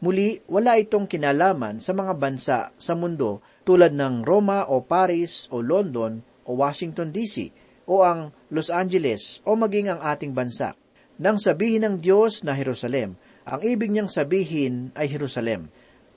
Muli, 0.00 0.40
wala 0.48 0.80
itong 0.80 1.04
kinalaman 1.04 1.78
sa 1.78 1.92
mga 1.92 2.12
bansa 2.16 2.58
sa 2.74 2.92
mundo 2.96 3.44
tulad 3.68 3.92
ng 3.92 4.24
Roma 4.24 4.66
o 4.66 4.80
Paris 4.82 5.46
o 5.52 5.60
London 5.60 6.24
o 6.48 6.56
Washington 6.56 7.12
DC 7.12 7.52
o 7.90 8.06
ang 8.06 8.30
Los 8.54 8.70
Angeles 8.70 9.42
o 9.42 9.58
maging 9.58 9.90
ang 9.90 9.98
ating 9.98 10.30
bansa. 10.30 10.78
Nang 11.18 11.42
sabihin 11.42 11.82
ng 11.82 11.96
Diyos 11.98 12.46
na 12.46 12.54
Jerusalem, 12.54 13.18
ang 13.42 13.60
ibig 13.66 13.90
niyang 13.90 14.06
sabihin 14.06 14.94
ay 14.94 15.10
Jerusalem. 15.10 15.66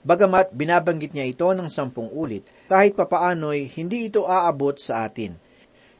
Bagamat 0.05 0.53
binabanggit 0.53 1.17
niya 1.17 1.25
ito 1.25 1.49
ng 1.49 1.67
sampung 1.73 2.13
ulit, 2.13 2.45
kahit 2.69 2.93
papaano'y 2.93 3.73
hindi 3.73 4.11
ito 4.11 4.29
aabot 4.29 4.77
sa 4.77 5.09
atin. 5.09 5.33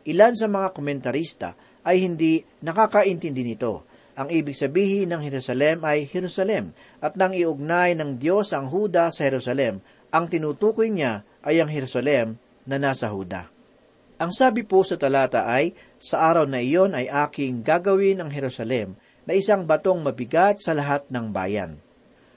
Ilan 0.06 0.36
sa 0.38 0.46
mga 0.52 0.76
komentarista 0.76 1.50
ay 1.88 2.06
hindi 2.06 2.44
nakakaintindi 2.64 3.44
nito. 3.44 3.88
Ang 4.14 4.30
ibig 4.30 4.54
sabihin 4.54 5.10
ng 5.10 5.26
Jerusalem 5.26 5.88
ay 5.88 6.06
Jerusalem, 6.06 6.76
at 7.02 7.18
nang 7.18 7.34
iugnay 7.34 7.98
ng 7.98 8.22
Diyos 8.22 8.54
ang 8.54 8.70
Huda 8.70 9.10
sa 9.10 9.26
Jerusalem, 9.26 9.82
ang 10.14 10.30
tinutukoy 10.30 10.94
niya 10.94 11.26
ay 11.42 11.64
ang 11.64 11.72
Jerusalem 11.72 12.38
na 12.70 12.78
nasa 12.78 13.10
Huda. 13.10 13.53
Ang 14.24 14.32
sabi 14.32 14.64
po 14.64 14.88
sa 14.88 14.96
talata 14.96 15.44
ay, 15.44 15.76
sa 16.00 16.32
araw 16.32 16.48
na 16.48 16.64
iyon 16.64 16.96
ay 16.96 17.12
aking 17.12 17.60
gagawin 17.60 18.24
ang 18.24 18.32
Jerusalem 18.32 18.96
na 19.28 19.36
isang 19.36 19.68
batong 19.68 20.00
mabigat 20.00 20.64
sa 20.64 20.72
lahat 20.72 21.12
ng 21.12 21.36
bayan. 21.36 21.76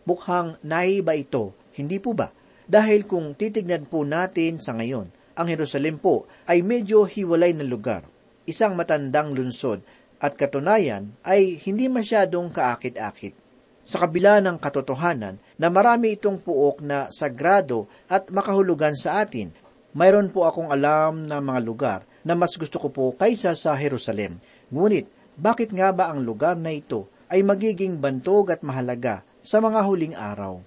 Mukhang 0.03 0.59
naiba 0.67 1.15
ito, 1.15 1.55
hindi 1.79 2.03
po 2.03 2.11
ba? 2.11 2.35
Dahil 2.67 3.07
kung 3.07 3.39
titignan 3.39 3.87
po 3.87 4.03
natin 4.03 4.59
sa 4.59 4.75
ngayon, 4.75 5.15
ang 5.39 5.47
Jerusalem 5.47 6.03
po 6.03 6.27
ay 6.51 6.67
medyo 6.67 7.07
hiwalay 7.07 7.55
na 7.55 7.63
lugar, 7.63 8.03
isang 8.51 8.75
matandang 8.75 9.31
lunsod, 9.31 9.79
at 10.19 10.35
katunayan 10.35 11.15
ay 11.23 11.55
hindi 11.71 11.87
masyadong 11.87 12.51
kaakit-akit. 12.51 13.39
Sa 13.87 14.03
kabila 14.03 14.43
ng 14.43 14.59
katotohanan 14.59 15.39
na 15.55 15.71
marami 15.71 16.19
itong 16.19 16.43
puok 16.43 16.83
na 16.83 17.07
sagrado 17.15 17.87
at 18.11 18.27
makahulugan 18.35 18.99
sa 18.99 19.23
atin, 19.23 19.55
mayroon 19.97 20.29
po 20.29 20.45
akong 20.45 20.69
alam 20.69 21.25
na 21.25 21.41
mga 21.41 21.61
lugar 21.65 22.01
na 22.21 22.37
mas 22.37 22.53
gusto 22.53 22.77
ko 22.77 22.93
po 22.93 23.05
kaysa 23.17 23.57
sa 23.57 23.73
Jerusalem. 23.81 24.37
Ngunit, 24.69 25.09
bakit 25.41 25.73
nga 25.73 25.89
ba 25.89 26.13
ang 26.13 26.21
lugar 26.21 26.53
na 26.61 26.69
ito 26.69 27.09
ay 27.33 27.41
magiging 27.41 27.97
bantog 27.97 28.53
at 28.53 28.61
mahalaga 28.61 29.25
sa 29.41 29.57
mga 29.57 29.81
huling 29.89 30.13
araw? 30.13 30.61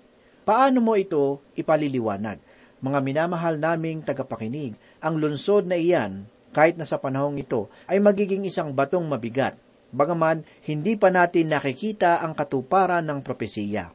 Paano 0.49 0.81
mo 0.81 0.97
ito 0.97 1.45
ipaliliwanag? 1.53 2.41
Mga 2.81 2.99
minamahal 3.05 3.61
naming 3.61 4.01
tagapakinig, 4.01 4.73
ang 4.97 5.21
lunsod 5.21 5.69
na 5.69 5.77
iyan, 5.77 6.25
kahit 6.49 6.73
na 6.79 6.87
sa 6.87 6.97
panahong 6.97 7.37
ito, 7.37 7.69
ay 7.85 8.01
magiging 8.01 8.49
isang 8.49 8.73
batong 8.73 9.05
mabigat, 9.05 9.53
bagaman 9.93 10.41
hindi 10.65 10.97
pa 10.97 11.13
natin 11.13 11.53
nakikita 11.53 12.17
ang 12.25 12.33
katuparan 12.33 13.05
ng 13.05 13.19
propesiya. 13.21 13.93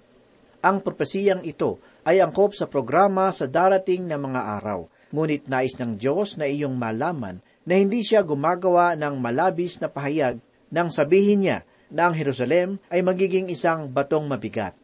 Ang 0.62 0.78
propesiyang 0.84 1.42
ito 1.42 1.82
ay 2.06 2.22
angkop 2.22 2.54
sa 2.54 2.70
programa 2.70 3.32
sa 3.34 3.50
darating 3.50 4.06
na 4.06 4.20
mga 4.20 4.62
araw, 4.62 4.86
ngunit 5.14 5.46
nais 5.46 5.78
ng 5.78 5.94
Diyos 5.94 6.34
na 6.34 6.50
iyong 6.50 6.74
malaman 6.74 7.38
na 7.62 7.78
hindi 7.78 8.02
siya 8.02 8.26
gumagawa 8.26 8.98
ng 8.98 9.14
malabis 9.22 9.78
na 9.78 9.86
pahayag 9.86 10.42
nang 10.74 10.90
sabihin 10.90 11.46
niya 11.46 11.58
na 11.94 12.10
ang 12.10 12.18
Jerusalem 12.18 12.82
ay 12.90 13.06
magiging 13.06 13.46
isang 13.46 13.86
batong 13.86 14.26
mabigat. 14.26 14.74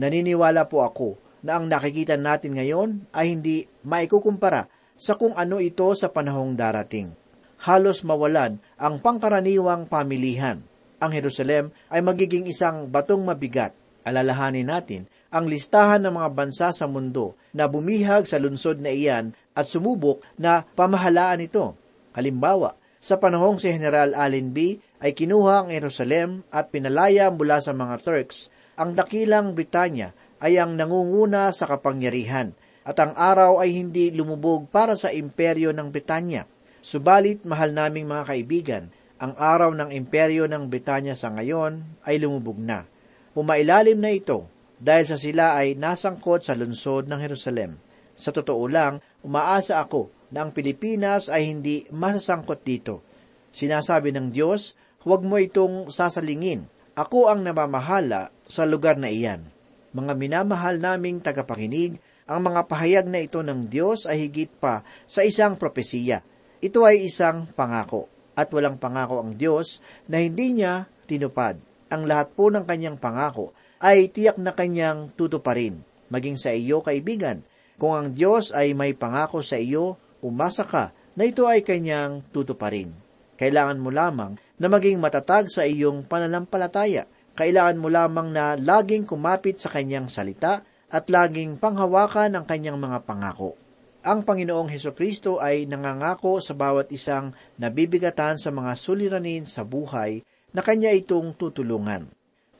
Naniniwala 0.00 0.64
po 0.64 0.80
ako 0.80 1.20
na 1.44 1.60
ang 1.60 1.68
nakikita 1.68 2.16
natin 2.16 2.56
ngayon 2.56 3.04
ay 3.12 3.36
hindi 3.36 3.68
maikukumpara 3.84 4.72
sa 4.96 5.20
kung 5.20 5.36
ano 5.36 5.60
ito 5.60 5.84
sa 5.92 6.08
panahong 6.08 6.56
darating. 6.56 7.12
Halos 7.60 8.00
mawalan 8.00 8.56
ang 8.80 8.94
pangkaraniwang 9.04 9.84
pamilihan. 9.84 10.64
Ang 10.96 11.10
Jerusalem 11.12 11.76
ay 11.92 12.00
magiging 12.00 12.48
isang 12.48 12.88
batong 12.88 13.20
mabigat. 13.20 13.76
Alalahanin 14.04 14.68
natin 14.68 15.04
ang 15.34 15.50
listahan 15.50 16.06
ng 16.06 16.14
mga 16.14 16.30
bansa 16.30 16.70
sa 16.70 16.86
mundo 16.86 17.34
na 17.50 17.66
bumihag 17.66 18.22
sa 18.30 18.38
lunsod 18.38 18.78
na 18.78 18.94
iyan 18.94 19.34
at 19.50 19.66
sumubok 19.66 20.22
na 20.38 20.62
pamahalaan 20.78 21.42
ito. 21.42 21.74
Halimbawa, 22.14 22.78
sa 23.02 23.18
panahong 23.18 23.58
si 23.58 23.66
General 23.74 24.14
Allenby 24.14 24.78
ay 25.02 25.10
kinuha 25.10 25.66
ang 25.66 25.74
Jerusalem 25.74 26.46
at 26.54 26.70
pinalaya 26.70 27.34
mula 27.34 27.58
sa 27.58 27.74
mga 27.74 27.98
Turks, 28.06 28.46
ang 28.78 28.94
dakilang 28.94 29.58
Britanya 29.58 30.14
ay 30.38 30.54
ang 30.54 30.78
nangunguna 30.78 31.50
sa 31.50 31.66
kapangyarihan 31.66 32.54
at 32.86 32.94
ang 33.02 33.18
araw 33.18 33.58
ay 33.58 33.74
hindi 33.74 34.14
lumubog 34.14 34.70
para 34.70 34.94
sa 34.94 35.10
imperyo 35.10 35.74
ng 35.74 35.90
Britanya. 35.90 36.46
Subalit, 36.78 37.42
mahal 37.42 37.74
naming 37.74 38.06
mga 38.06 38.24
kaibigan, 38.30 38.84
ang 39.18 39.34
araw 39.34 39.74
ng 39.74 39.90
imperyo 39.90 40.46
ng 40.46 40.70
Britanya 40.70 41.18
sa 41.18 41.34
ngayon 41.34 41.82
ay 42.06 42.22
lumubog 42.22 42.60
na. 42.62 42.86
Pumailalim 43.34 43.98
na 43.98 44.14
ito 44.14 44.53
dahil 44.84 45.08
sa 45.08 45.16
sila 45.16 45.56
ay 45.56 45.80
nasangkot 45.80 46.44
sa 46.44 46.52
lungsod 46.52 47.08
ng 47.08 47.16
Jerusalem. 47.16 47.80
Sa 48.12 48.36
totoo 48.36 48.68
lang, 48.68 49.00
umaasa 49.24 49.80
ako 49.80 50.12
na 50.28 50.44
ang 50.44 50.52
Pilipinas 50.52 51.32
ay 51.32 51.48
hindi 51.48 51.88
masasangkot 51.88 52.60
dito. 52.60 53.00
Sinasabi 53.48 54.12
ng 54.12 54.28
Diyos, 54.28 54.76
huwag 55.08 55.24
mo 55.24 55.40
itong 55.40 55.88
sasalingin. 55.88 56.68
Ako 57.00 57.32
ang 57.32 57.40
namamahala 57.40 58.28
sa 58.44 58.68
lugar 58.68 59.00
na 59.00 59.08
iyan. 59.08 59.48
Mga 59.96 60.12
minamahal 60.20 60.76
naming 60.76 61.24
tagapakinig, 61.24 61.96
ang 62.28 62.44
mga 62.44 62.68
pahayag 62.68 63.06
na 63.08 63.24
ito 63.24 63.40
ng 63.40 63.66
Diyos 63.72 64.04
ay 64.04 64.28
higit 64.28 64.52
pa 64.52 64.84
sa 65.08 65.24
isang 65.24 65.56
propesiya. 65.56 66.20
Ito 66.60 66.84
ay 66.84 67.08
isang 67.08 67.48
pangako, 67.56 68.08
at 68.36 68.52
walang 68.52 68.76
pangako 68.76 69.24
ang 69.24 69.32
Diyos 69.36 69.80
na 70.12 70.20
hindi 70.20 70.60
niya 70.60 70.86
tinupad. 71.08 71.56
Ang 71.88 72.04
lahat 72.04 72.32
po 72.34 72.50
ng 72.50 72.64
kanyang 72.66 72.98
pangako 72.98 73.54
ay 73.84 74.08
tiyak 74.08 74.40
na 74.40 74.56
kanyang 74.56 75.12
tutuparin, 75.12 75.84
maging 76.08 76.40
sa 76.40 76.56
iyo, 76.56 76.80
kaibigan. 76.80 77.44
Kung 77.76 77.92
ang 77.92 78.08
Diyos 78.16 78.48
ay 78.56 78.72
may 78.72 78.96
pangako 78.96 79.44
sa 79.44 79.60
iyo, 79.60 80.00
umasa 80.24 80.64
ka 80.64 80.96
na 81.12 81.28
ito 81.28 81.44
ay 81.44 81.60
kanyang 81.60 82.24
tutuparin. 82.32 82.96
Kailangan 83.36 83.76
mo 83.76 83.92
lamang 83.92 84.40
na 84.56 84.66
maging 84.72 84.96
matatag 85.02 85.52
sa 85.52 85.68
iyong 85.68 86.08
pananampalataya. 86.08 87.04
Kailangan 87.34 87.76
mo 87.76 87.92
lamang 87.92 88.30
na 88.32 88.56
laging 88.56 89.04
kumapit 89.04 89.60
sa 89.60 89.68
kanyang 89.68 90.06
salita 90.06 90.64
at 90.88 91.04
laging 91.10 91.58
panghawakan 91.58 92.38
ang 92.38 92.46
kanyang 92.46 92.78
mga 92.78 93.02
pangako. 93.02 93.58
Ang 94.04 94.22
Panginoong 94.22 94.70
Heso 94.70 94.94
Kristo 94.94 95.42
ay 95.42 95.66
nangangako 95.66 96.38
sa 96.38 96.54
bawat 96.54 96.92
isang 96.94 97.34
nabibigatan 97.58 98.38
sa 98.38 98.54
mga 98.54 98.72
suliranin 98.78 99.42
sa 99.48 99.66
buhay 99.66 100.22
na 100.54 100.62
kanya 100.62 100.94
itong 100.94 101.34
tutulungan. 101.34 102.06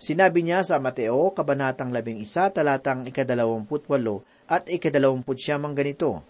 Sinabi 0.04 0.44
niya 0.44 0.60
sa 0.60 0.76
Mateo, 0.76 1.32
Kabanatang 1.32 1.88
11, 1.88 2.52
talatang 2.52 3.08
ikadalawamputwalo 3.08 4.20
at 4.44 4.68
ikadalawamput 4.68 5.40
siyamang 5.40 5.72
ganito, 5.72 6.20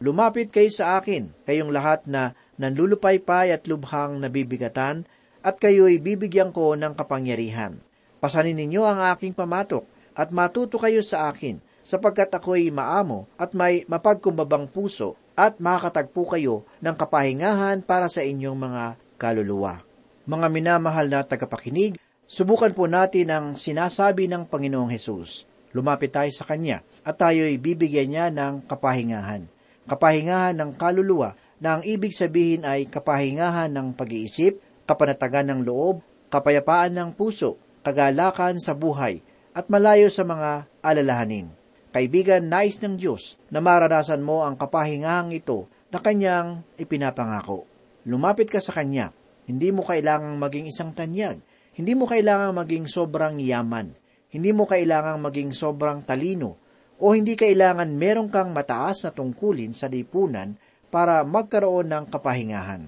Lumapit 0.00 0.48
kayo 0.48 0.72
sa 0.72 0.96
akin, 0.96 1.28
kayong 1.44 1.68
lahat 1.68 2.08
na 2.08 2.32
nanlulupaypay 2.56 3.52
at 3.52 3.68
lubhang 3.68 4.16
nabibigatan, 4.16 5.04
at 5.44 5.60
kayo'y 5.60 6.00
bibigyan 6.00 6.56
ko 6.56 6.72
ng 6.72 6.96
kapangyarihan. 6.96 7.76
Pasanin 8.16 8.56
ninyo 8.56 8.80
ang 8.88 9.04
aking 9.12 9.36
pamatok, 9.36 9.84
at 10.16 10.32
matuto 10.32 10.80
kayo 10.80 11.04
sa 11.04 11.28
akin, 11.28 11.60
sapagkat 11.84 12.32
ako'y 12.32 12.72
maamo 12.72 13.28
at 13.36 13.52
may 13.52 13.84
mapagkumbabang 13.92 14.72
puso, 14.72 15.20
at 15.36 15.60
makakatagpo 15.60 16.32
kayo 16.32 16.64
ng 16.80 16.96
kapahingahan 16.96 17.84
para 17.84 18.08
sa 18.08 18.24
inyong 18.24 18.56
mga 18.56 18.84
kaluluwa. 19.20 19.84
Mga 20.24 20.46
minamahal 20.48 21.12
na 21.12 21.20
tagapakinig, 21.20 22.00
subukan 22.28 22.76
po 22.76 22.84
natin 22.84 23.32
ang 23.32 23.46
sinasabi 23.56 24.28
ng 24.28 24.44
Panginoong 24.44 24.92
Hesus. 24.92 25.48
Lumapit 25.72 26.12
tayo 26.12 26.28
sa 26.28 26.44
Kanya 26.44 26.84
at 27.00 27.16
tayo'y 27.16 27.56
bibigyan 27.56 28.12
niya 28.12 28.26
ng 28.28 28.68
kapahingahan. 28.68 29.48
Kapahingahan 29.88 30.52
ng 30.60 30.70
kaluluwa 30.76 31.32
na 31.58 31.80
ang 31.80 31.82
ibig 31.88 32.12
sabihin 32.12 32.68
ay 32.68 32.84
kapahingahan 32.86 33.72
ng 33.72 33.96
pag-iisip, 33.96 34.60
kapanatagan 34.84 35.48
ng 35.48 35.60
loob, 35.64 36.04
kapayapaan 36.28 36.92
ng 36.92 37.10
puso, 37.16 37.56
kagalakan 37.80 38.60
sa 38.60 38.76
buhay, 38.76 39.24
at 39.56 39.72
malayo 39.72 40.12
sa 40.12 40.22
mga 40.28 40.68
alalahanin. 40.84 41.48
Kaibigan, 41.88 42.44
nais 42.52 42.78
ng 42.84 43.00
Diyos 43.00 43.40
na 43.48 43.64
maranasan 43.64 44.20
mo 44.20 44.44
ang 44.44 44.60
kapahingahang 44.60 45.32
ito 45.32 45.66
na 45.88 45.98
Kanyang 45.98 46.60
ipinapangako. 46.76 47.64
Lumapit 48.04 48.52
ka 48.52 48.60
sa 48.60 48.76
Kanya. 48.76 49.10
Hindi 49.48 49.72
mo 49.72 49.80
kailangang 49.80 50.36
maging 50.36 50.68
isang 50.68 50.92
tanyag. 50.92 51.40
Hindi 51.78 51.94
mo 51.94 52.10
kailangang 52.10 52.58
maging 52.58 52.90
sobrang 52.90 53.38
yaman. 53.38 53.94
Hindi 54.34 54.50
mo 54.50 54.66
kailangang 54.66 55.22
maging 55.22 55.54
sobrang 55.54 56.02
talino. 56.02 56.58
O 56.98 57.14
hindi 57.14 57.38
kailangan 57.38 57.94
meron 57.94 58.26
kang 58.26 58.50
mataas 58.50 59.06
na 59.06 59.14
tungkulin 59.14 59.70
sa 59.70 59.86
lipunan 59.86 60.58
para 60.90 61.22
magkaroon 61.22 61.86
ng 61.86 62.04
kapahingahan. 62.10 62.82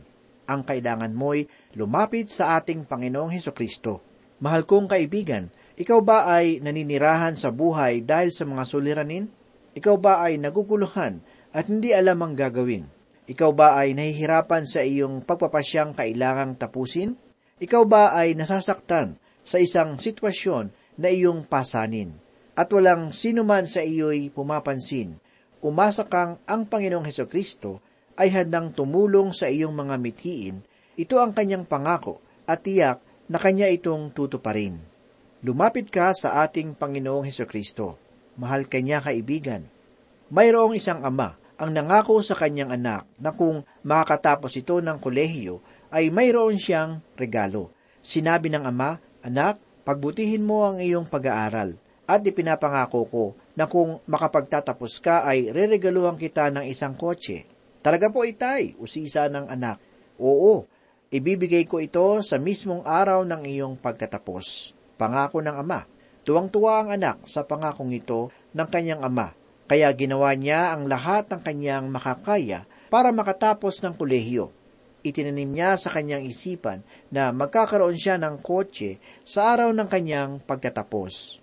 Ang 0.50 0.60
kailangan 0.66 1.14
mo'y 1.14 1.46
lumapit 1.78 2.34
sa 2.34 2.58
ating 2.58 2.82
Panginoong 2.82 3.30
Heso 3.30 3.54
Kristo. 3.54 4.02
Mahal 4.42 4.66
kong 4.66 4.90
kaibigan, 4.90 5.54
ikaw 5.78 6.02
ba 6.02 6.26
ay 6.26 6.58
naninirahan 6.58 7.38
sa 7.38 7.54
buhay 7.54 8.02
dahil 8.02 8.34
sa 8.34 8.42
mga 8.42 8.66
suliranin? 8.66 9.30
Ikaw 9.70 9.96
ba 10.02 10.26
ay 10.26 10.42
naguguluhan 10.42 11.22
at 11.54 11.70
hindi 11.70 11.94
alam 11.94 12.18
ang 12.26 12.34
gagawin? 12.34 12.90
Ikaw 13.30 13.50
ba 13.54 13.78
ay 13.78 13.94
nahihirapan 13.94 14.66
sa 14.66 14.82
iyong 14.82 15.22
pagpapasyang 15.22 15.94
kailangang 15.94 16.58
tapusin? 16.58 17.29
Ikaw 17.60 17.84
ba 17.84 18.16
ay 18.16 18.32
nasasaktan 18.40 19.20
sa 19.44 19.60
isang 19.60 20.00
sitwasyon 20.00 20.96
na 20.96 21.12
iyong 21.12 21.44
pasanin? 21.44 22.16
At 22.56 22.72
walang 22.72 23.12
sino 23.12 23.44
man 23.44 23.68
sa 23.68 23.84
iyo'y 23.84 24.32
pumapansin. 24.32 25.20
Umasa 25.60 26.08
kang 26.08 26.40
ang 26.48 26.64
Panginoong 26.64 27.04
Heso 27.04 27.28
Kristo 27.28 27.84
ay 28.16 28.32
handang 28.32 28.72
tumulong 28.72 29.36
sa 29.36 29.52
iyong 29.52 29.76
mga 29.76 30.00
mithiin. 30.00 30.64
Ito 30.96 31.20
ang 31.20 31.36
kanyang 31.36 31.68
pangako 31.68 32.24
at 32.48 32.64
tiyak 32.64 33.04
na 33.28 33.36
kanya 33.36 33.68
itong 33.68 34.16
tutuparin. 34.16 34.80
Lumapit 35.44 35.92
ka 35.92 36.16
sa 36.16 36.40
ating 36.40 36.72
Panginoong 36.80 37.28
Heso 37.28 37.44
Kristo. 37.44 38.00
Mahal 38.40 38.72
kanya 38.72 39.04
kaibigan. 39.04 39.68
Mayroong 40.32 40.80
isang 40.80 41.04
ama 41.04 41.36
ang 41.60 41.76
nangako 41.76 42.24
sa 42.24 42.40
kanyang 42.40 42.72
anak 42.72 43.04
na 43.20 43.36
kung 43.36 43.68
makakatapos 43.84 44.56
ito 44.56 44.80
ng 44.80 44.96
kolehiyo 44.96 45.60
ay 45.90 46.08
mayroon 46.10 46.56
siyang 46.56 47.02
regalo. 47.18 47.74
Sinabi 48.00 48.48
ng 48.50 48.64
ama, 48.64 48.96
Anak, 49.20 49.60
pagbutihin 49.84 50.46
mo 50.46 50.64
ang 50.64 50.80
iyong 50.80 51.04
pag-aaral 51.04 51.76
at 52.10 52.24
ipinapangako 52.24 53.00
ko 53.06 53.24
na 53.54 53.68
kung 53.70 54.02
makapagtatapos 54.08 54.98
ka 54.98 55.22
ay 55.22 55.54
reregaluhan 55.54 56.18
kita 56.18 56.50
ng 56.50 56.66
isang 56.66 56.96
kotse. 56.96 57.46
Talaga 57.84 58.10
po 58.10 58.26
itay, 58.26 58.74
usisa 58.80 59.30
ng 59.30 59.46
anak. 59.46 59.78
Oo, 60.18 60.66
ibibigay 61.12 61.68
ko 61.68 61.78
ito 61.78 62.18
sa 62.24 62.40
mismong 62.40 62.82
araw 62.82 63.22
ng 63.22 63.46
iyong 63.46 63.74
pagtatapos. 63.78 64.74
Pangako 64.98 65.38
ng 65.44 65.56
ama. 65.56 65.86
Tuwang-tuwa 66.26 66.84
ang 66.84 66.88
anak 66.92 67.24
sa 67.24 67.46
pangakong 67.46 67.94
ito 67.96 68.28
ng 68.52 68.68
kanyang 68.68 69.00
ama. 69.00 69.32
Kaya 69.70 69.88
ginawa 69.94 70.34
niya 70.34 70.74
ang 70.74 70.90
lahat 70.90 71.30
ng 71.30 71.40
kanyang 71.40 71.86
makakaya 71.88 72.66
para 72.90 73.14
makatapos 73.14 73.80
ng 73.80 73.94
kolehiyo. 73.94 74.50
Itinanim 75.00 75.56
niya 75.56 75.80
sa 75.80 75.88
kanyang 75.88 76.28
isipan 76.28 76.84
na 77.08 77.32
magkakaroon 77.32 77.96
siya 77.96 78.20
ng 78.20 78.44
kotse 78.44 79.00
sa 79.24 79.56
araw 79.56 79.72
ng 79.72 79.88
kanyang 79.88 80.44
pagtatapos. 80.44 81.40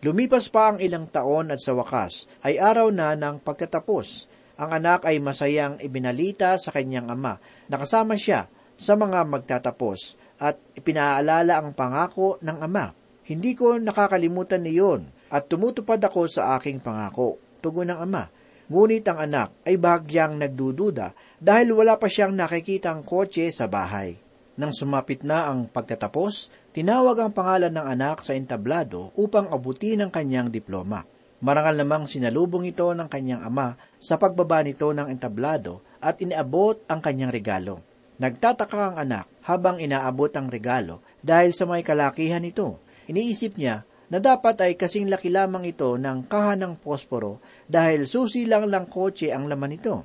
Lumipas 0.00 0.48
pa 0.48 0.72
ang 0.72 0.78
ilang 0.80 1.10
taon 1.10 1.52
at 1.52 1.60
sa 1.60 1.76
wakas 1.76 2.30
ay 2.46 2.56
araw 2.56 2.88
na 2.88 3.12
ng 3.18 3.42
pagtatapos. 3.42 4.30
Ang 4.60 4.70
anak 4.80 5.04
ay 5.04 5.18
masayang 5.18 5.76
ibinalita 5.82 6.56
sa 6.56 6.70
kanyang 6.72 7.10
ama 7.10 7.36
na 7.68 7.76
kasama 7.76 8.16
siya 8.16 8.48
sa 8.80 8.96
mga 8.96 9.28
magtatapos 9.28 10.16
at 10.40 10.56
ipinaalala 10.72 11.60
ang 11.60 11.76
pangako 11.76 12.40
ng 12.40 12.58
ama. 12.64 12.96
Hindi 13.28 13.52
ko 13.52 13.76
nakakalimutan 13.76 14.64
niyon 14.64 15.04
at 15.28 15.52
tumutupad 15.52 16.00
ako 16.00 16.32
sa 16.32 16.56
aking 16.56 16.80
pangako. 16.80 17.36
Tugon 17.60 17.92
ng 17.92 18.00
ama. 18.00 18.32
Ngunit 18.70 19.02
ang 19.10 19.18
anak 19.18 19.66
ay 19.66 19.74
bahagyang 19.74 20.38
nagdududa 20.38 21.10
dahil 21.42 21.74
wala 21.74 21.98
pa 21.98 22.06
siyang 22.06 22.38
nakikitang 22.38 23.02
kotse 23.02 23.50
sa 23.50 23.66
bahay. 23.66 24.14
Nang 24.54 24.70
sumapit 24.70 25.26
na 25.26 25.50
ang 25.50 25.66
pagtatapos, 25.66 26.54
tinawag 26.70 27.18
ang 27.18 27.34
pangalan 27.34 27.74
ng 27.74 27.86
anak 27.98 28.22
sa 28.22 28.38
entablado 28.38 29.10
upang 29.18 29.50
abutin 29.50 30.06
ang 30.06 30.14
kanyang 30.14 30.54
diploma. 30.54 31.02
Marangal 31.42 31.82
namang 31.82 32.04
sinalubong 32.06 32.68
ito 32.68 32.86
ng 32.94 33.10
kanyang 33.10 33.42
ama 33.42 33.74
sa 33.98 34.20
pagbaba 34.20 34.62
nito 34.62 34.86
ng 34.94 35.10
entablado 35.10 35.82
at 35.98 36.22
iniabot 36.22 36.78
ang 36.86 37.02
kanyang 37.02 37.34
regalo. 37.34 37.82
Nagtataka 38.20 38.92
ang 38.92 38.96
anak 39.00 39.26
habang 39.48 39.80
inaabot 39.80 40.28
ang 40.36 40.46
regalo 40.52 41.00
dahil 41.24 41.56
sa 41.56 41.64
may 41.64 41.80
kalakihan 41.80 42.44
nito. 42.44 42.78
Iniisip 43.08 43.56
niya 43.56 43.82
na 44.10 44.18
dapat 44.18 44.58
ay 44.60 44.74
kasing 44.74 45.06
laki 45.06 45.30
lamang 45.30 45.70
ito 45.70 45.94
ng 45.94 46.26
kahanang 46.26 46.76
posporo 46.76 47.38
dahil 47.70 48.04
susi 48.10 48.44
lang 48.44 48.66
lang 48.66 48.90
kotse 48.90 49.30
ang 49.30 49.46
laman 49.46 49.70
nito. 49.70 49.96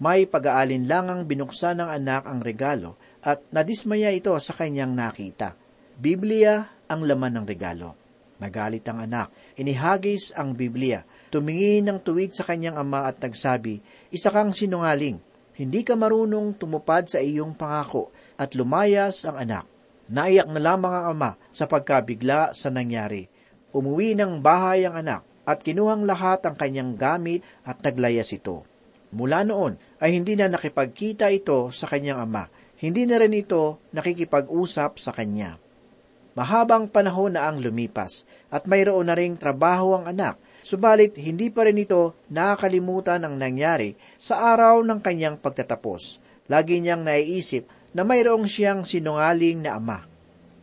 May 0.00 0.26
pag-aalin 0.26 0.90
lang 0.90 1.06
ang 1.12 1.28
binuksan 1.28 1.78
ng 1.78 1.88
anak 1.92 2.26
ang 2.26 2.40
regalo 2.42 2.98
at 3.22 3.44
nadismaya 3.52 4.10
ito 4.10 4.34
sa 4.40 4.56
kanyang 4.56 4.96
nakita. 4.96 5.54
Biblia 5.94 6.66
ang 6.90 7.06
laman 7.06 7.38
ng 7.38 7.46
regalo. 7.46 7.94
Nagalit 8.42 8.82
ang 8.90 8.98
anak, 8.98 9.30
inihagis 9.54 10.34
ang 10.34 10.58
Biblia, 10.58 11.06
tumingin 11.30 11.86
ng 11.86 11.98
tuwid 12.02 12.34
sa 12.34 12.42
kanyang 12.42 12.74
ama 12.74 13.06
at 13.06 13.22
nagsabi, 13.22 13.78
Isa 14.10 14.34
kang 14.34 14.50
sinungaling, 14.50 15.22
hindi 15.54 15.80
ka 15.86 15.94
marunong 15.94 16.58
tumupad 16.58 17.06
sa 17.06 17.22
iyong 17.22 17.54
pangako, 17.54 18.10
at 18.34 18.58
lumayas 18.58 19.22
ang 19.22 19.38
anak. 19.38 19.64
Naiyak 20.10 20.50
na 20.50 20.60
lamang 20.60 20.92
ang 20.92 21.06
ama 21.14 21.30
sa 21.54 21.70
pagkabigla 21.70 22.52
sa 22.52 22.68
nangyari. 22.74 23.30
Umuwi 23.74 24.14
ng 24.14 24.38
bahay 24.38 24.86
ang 24.86 24.94
anak 24.94 25.26
at 25.42 25.60
kinuhang 25.66 26.06
lahat 26.06 26.46
ang 26.46 26.54
kanyang 26.54 26.94
gamit 26.94 27.42
at 27.66 27.82
naglayas 27.82 28.30
ito. 28.30 28.62
Mula 29.10 29.42
noon 29.42 29.74
ay 29.98 30.14
hindi 30.14 30.38
na 30.38 30.46
nakipagkita 30.46 31.26
ito 31.34 31.74
sa 31.74 31.90
kanyang 31.90 32.22
ama. 32.22 32.46
Hindi 32.78 33.06
na 33.06 33.18
rin 33.18 33.34
ito 33.34 33.82
nakikipag-usap 33.90 35.02
sa 35.02 35.10
kanya. 35.10 35.58
Mahabang 36.34 36.90
panahon 36.90 37.38
na 37.38 37.46
ang 37.46 37.62
lumipas 37.62 38.26
at 38.50 38.66
mayroon 38.66 39.06
na 39.06 39.14
ring 39.14 39.38
trabaho 39.38 39.94
ang 39.94 40.10
anak, 40.10 40.34
subalit 40.66 41.14
hindi 41.14 41.50
pa 41.50 41.62
rin 41.62 41.78
ito 41.78 42.18
nakakalimutan 42.30 43.22
ang 43.22 43.38
nangyari 43.38 43.94
sa 44.18 44.54
araw 44.54 44.82
ng 44.82 44.98
kanyang 44.98 45.38
pagtatapos. 45.38 46.18
Lagi 46.50 46.82
niyang 46.82 47.06
naiisip 47.06 47.70
na 47.94 48.02
mayroong 48.02 48.50
siyang 48.50 48.82
sinungaling 48.82 49.62
na 49.62 49.78
ama. 49.78 50.02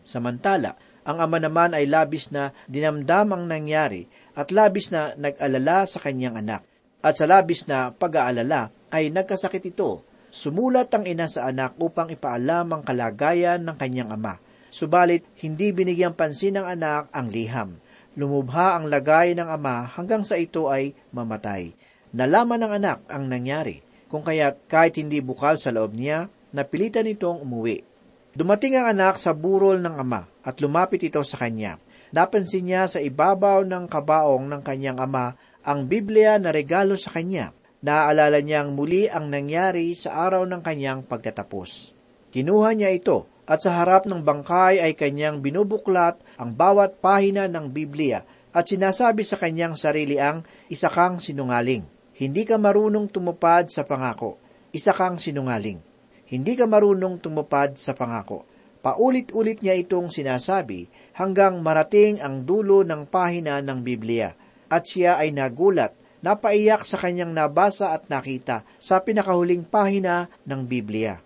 Samantala, 0.03 0.75
ang 1.01 1.17
ama 1.17 1.41
naman 1.41 1.73
ay 1.73 1.89
labis 1.89 2.29
na 2.29 2.53
dinamdam 2.69 3.33
ang 3.33 3.43
nangyari 3.49 4.05
at 4.37 4.53
labis 4.53 4.93
na 4.93 5.17
nag-alala 5.17 5.89
sa 5.89 5.97
kanyang 5.97 6.37
anak. 6.37 6.61
At 7.01 7.17
sa 7.17 7.25
labis 7.25 7.65
na 7.65 7.89
pag-aalala 7.89 8.69
ay 8.93 9.09
nagkasakit 9.09 9.73
ito. 9.73 10.05
Sumulat 10.31 10.93
ang 10.93 11.03
ina 11.09 11.25
sa 11.25 11.49
anak 11.49 11.75
upang 11.81 12.13
ipaalam 12.13 12.69
ang 12.71 12.81
kalagayan 12.85 13.59
ng 13.65 13.75
kanyang 13.75 14.13
ama. 14.13 14.37
Subalit, 14.71 15.27
hindi 15.43 15.75
binigyang 15.75 16.15
pansin 16.15 16.55
ng 16.55 16.63
anak 16.63 17.11
ang 17.11 17.27
liham. 17.27 17.75
Lumubha 18.15 18.79
ang 18.79 18.87
lagay 18.87 19.35
ng 19.35 19.49
ama 19.49 19.83
hanggang 19.83 20.23
sa 20.23 20.39
ito 20.39 20.71
ay 20.71 20.95
mamatay. 21.11 21.75
Nalaman 22.15 22.63
ng 22.63 22.73
anak 22.79 22.99
ang 23.11 23.27
nangyari, 23.27 23.83
kung 24.07 24.23
kaya 24.23 24.55
kahit 24.71 24.99
hindi 24.99 25.19
bukal 25.19 25.59
sa 25.59 25.71
loob 25.75 25.95
niya, 25.95 26.31
napilitan 26.55 27.07
itong 27.07 27.43
umuwi. 27.43 27.90
Dumating 28.31 28.79
ang 28.79 28.95
anak 28.95 29.19
sa 29.19 29.35
burol 29.35 29.83
ng 29.83 29.91
ama 29.99 30.23
at 30.39 30.63
lumapit 30.63 31.03
ito 31.03 31.19
sa 31.19 31.35
kanya. 31.35 31.83
Napansin 32.15 32.63
niya 32.63 32.87
sa 32.87 33.03
ibabaw 33.03 33.67
ng 33.67 33.91
kabaong 33.91 34.47
ng 34.47 34.61
kanyang 34.63 35.03
ama 35.03 35.35
ang 35.67 35.83
Biblia 35.83 36.39
na 36.39 36.55
regalo 36.55 36.95
sa 36.95 37.11
kanya. 37.11 37.51
Naaalala 37.83 38.39
niyang 38.39 38.71
muli 38.71 39.11
ang 39.11 39.27
nangyari 39.27 39.91
sa 39.99 40.15
araw 40.23 40.47
ng 40.47 40.63
kanyang 40.63 41.03
pagtatapos. 41.03 41.91
Kinuha 42.31 42.71
niya 42.71 42.95
ito 42.95 43.27
at 43.43 43.59
sa 43.59 43.75
harap 43.83 44.07
ng 44.07 44.23
bangkay 44.23 44.79
ay 44.79 44.95
kanyang 44.95 45.43
binubuklat 45.43 46.23
ang 46.39 46.55
bawat 46.55 47.03
pahina 47.03 47.51
ng 47.51 47.67
Biblia 47.67 48.23
at 48.55 48.63
sinasabi 48.63 49.27
sa 49.27 49.35
kanyang 49.35 49.75
sarili 49.75 50.15
ang 50.15 50.47
isa 50.71 50.87
kang 50.87 51.19
sinungaling. 51.19 51.83
Hindi 52.15 52.47
ka 52.47 52.55
marunong 52.55 53.11
tumupad 53.11 53.67
sa 53.67 53.83
pangako. 53.83 54.39
Isa 54.71 54.95
kang 54.95 55.19
sinungaling. 55.19 55.90
Hindi 56.31 56.55
ka 56.55 56.63
marunong 56.63 57.19
tumupad 57.19 57.75
sa 57.75 57.91
pangako. 57.91 58.47
Paulit-ulit 58.79 59.59
niya 59.59 59.75
itong 59.75 60.07
sinasabi 60.07 60.87
hanggang 61.19 61.59
marating 61.59 62.23
ang 62.23 62.47
dulo 62.47 62.87
ng 62.87 63.03
pahina 63.03 63.59
ng 63.59 63.83
Biblia. 63.83 64.31
At 64.71 64.87
siya 64.87 65.19
ay 65.19 65.35
nagulat, 65.35 65.91
napaiyak 66.23 66.87
sa 66.87 66.95
kanyang 66.95 67.35
nabasa 67.35 67.91
at 67.91 68.07
nakita 68.07 68.63
sa 68.79 69.03
pinakahuling 69.03 69.67
pahina 69.67 70.31
ng 70.47 70.61
Biblia. 70.63 71.19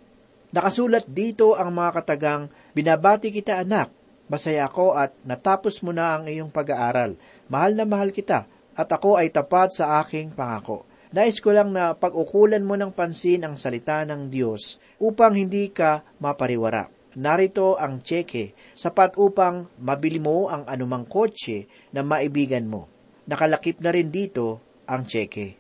Nakasulat 0.50 1.06
dito 1.06 1.54
ang 1.54 1.70
mga 1.70 2.02
katagang, 2.02 2.44
Binabati 2.76 3.32
kita 3.32 3.62
anak, 3.62 3.94
masaya 4.28 4.68
ako 4.68 4.98
at 4.98 5.14
natapos 5.24 5.80
mo 5.86 5.94
na 5.94 6.18
ang 6.18 6.28
iyong 6.28 6.50
pag-aaral. 6.50 7.16
Mahal 7.48 7.78
na 7.78 7.86
mahal 7.86 8.10
kita 8.10 8.50
at 8.76 8.90
ako 8.90 9.22
ay 9.22 9.32
tapat 9.32 9.72
sa 9.72 10.02
aking 10.04 10.36
pangako. 10.36 10.84
Nais 11.16 11.40
ko 11.40 11.56
lang 11.56 11.72
na 11.72 11.96
pag-ukulan 11.96 12.60
mo 12.60 12.76
ng 12.76 12.92
pansin 12.92 13.48
ang 13.48 13.56
salita 13.56 14.04
ng 14.04 14.28
Diyos 14.28 14.76
upang 15.00 15.32
hindi 15.32 15.72
ka 15.72 16.04
mapariwara. 16.20 16.92
Narito 17.16 17.80
ang 17.80 18.04
tseke, 18.04 18.52
sapat 18.76 19.16
upang 19.16 19.72
mabili 19.80 20.20
mo 20.20 20.52
ang 20.52 20.68
anumang 20.68 21.08
kotse 21.08 21.72
na 21.96 22.04
maibigan 22.04 22.68
mo. 22.68 22.92
Nakalakip 23.32 23.80
na 23.80 23.96
rin 23.96 24.12
dito 24.12 24.60
ang 24.92 25.08
tseke. 25.08 25.56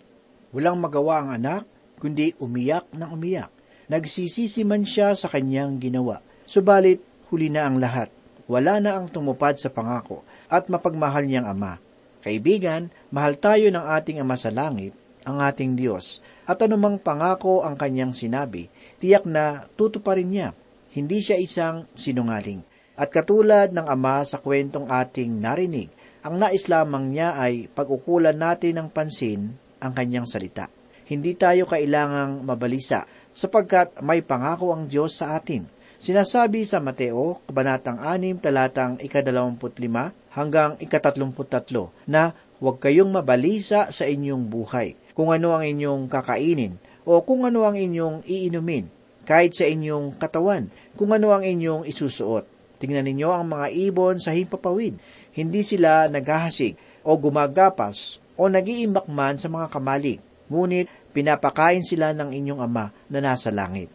Walang 0.51 0.75
magawa 0.75 1.23
ang 1.23 1.29
anak, 1.31 1.63
kundi 2.03 2.35
umiyak 2.43 2.91
ng 2.91 3.15
umiyak. 3.15 3.47
Nagsisisi 3.87 4.67
man 4.67 4.83
siya 4.83 5.15
sa 5.15 5.31
kanyang 5.31 5.79
ginawa. 5.79 6.19
Subalit, 6.43 6.99
huli 7.31 7.47
na 7.47 7.63
ang 7.63 7.79
lahat. 7.79 8.11
Wala 8.51 8.83
na 8.83 8.99
ang 8.99 9.07
tumupad 9.07 9.55
sa 9.55 9.71
pangako 9.71 10.27
at 10.51 10.67
mapagmahal 10.67 11.23
niyang 11.23 11.47
ama. 11.47 11.79
Kaibigan, 12.19 12.91
mahal 13.07 13.39
tayo 13.39 13.71
ng 13.71 13.85
ating 13.95 14.19
ama 14.19 14.35
sa 14.35 14.51
langit, 14.51 15.04
ang 15.25 15.41
ating 15.41 15.73
Diyos, 15.73 16.21
at 16.45 16.61
anumang 16.61 17.01
pangako 17.01 17.65
ang 17.65 17.73
kanyang 17.75 18.13
sinabi, 18.13 18.69
tiyak 19.01 19.25
na 19.25 19.65
tutuparin 19.73 20.29
niya. 20.29 20.49
Hindi 20.93 21.19
siya 21.19 21.41
isang 21.41 21.89
sinungaling. 21.97 22.63
At 22.95 23.11
katulad 23.11 23.75
ng 23.75 23.83
ama 23.83 24.23
sa 24.23 24.39
kwentong 24.39 24.88
ating 24.88 25.41
narinig, 25.41 25.91
ang 26.23 26.39
nais 26.39 26.71
lamang 26.71 27.11
niya 27.11 27.35
ay 27.35 27.67
pag-ukulan 27.67 28.38
natin 28.38 28.79
ng 28.79 28.88
pansin 28.89 29.51
ang 29.83 29.91
kanyang 29.91 30.23
salita. 30.23 30.71
Hindi 31.05 31.35
tayo 31.38 31.67
kailangang 31.69 32.41
mabalisa 32.41 33.05
sapagkat 33.35 33.99
may 33.99 34.23
pangako 34.23 34.71
ang 34.71 34.88
Diyos 34.88 35.19
sa 35.19 35.35
atin. 35.35 35.67
Sinasabi 35.99 36.63
sa 36.63 36.79
Mateo, 36.79 37.43
Kabanatang 37.45 38.01
6, 38.01 38.41
talatang 38.41 38.97
ikadalawamput-lima 39.03 40.15
hanggang 40.33 40.79
ikatatlumput-tatlo, 40.79 41.91
na 42.09 42.35
huwag 42.59 42.79
kayong 42.79 43.11
mabalisa 43.11 43.91
sa 43.91 44.03
inyong 44.07 44.43
buhay, 44.47 44.95
kung 45.15 45.32
ano 45.32 45.56
ang 45.56 45.63
inyong 45.63 46.12
kakainin, 46.12 46.75
o 47.08 47.23
kung 47.23 47.47
ano 47.47 47.63
ang 47.63 47.80
inyong 47.80 48.28
iinumin, 48.28 48.91
kahit 49.25 49.56
sa 49.58 49.65
inyong 49.65 50.19
katawan, 50.19 50.69
kung 50.93 51.15
ano 51.15 51.32
ang 51.34 51.41
inyong 51.41 51.88
isusuot. 51.88 52.45
Tingnan 52.78 53.08
ninyo 53.08 53.32
ang 53.32 53.47
mga 53.47 53.71
ibon 53.89 54.19
sa 54.19 54.36
himpapawid. 54.36 54.99
Hindi 55.32 55.63
sila 55.63 56.12
naghahasig 56.12 56.75
o 57.08 57.15
gumagapas 57.15 58.19
o 58.36 58.51
nagiimbak 58.51 59.08
man 59.08 59.39
sa 59.39 59.47
mga 59.47 59.71
kamalig. 59.71 60.19
Ngunit 60.51 60.91
pinapakain 61.15 61.82
sila 61.82 62.12
ng 62.12 62.36
inyong 62.36 62.62
ama 62.62 62.91
na 63.08 63.19
nasa 63.23 63.49
langit. 63.49 63.88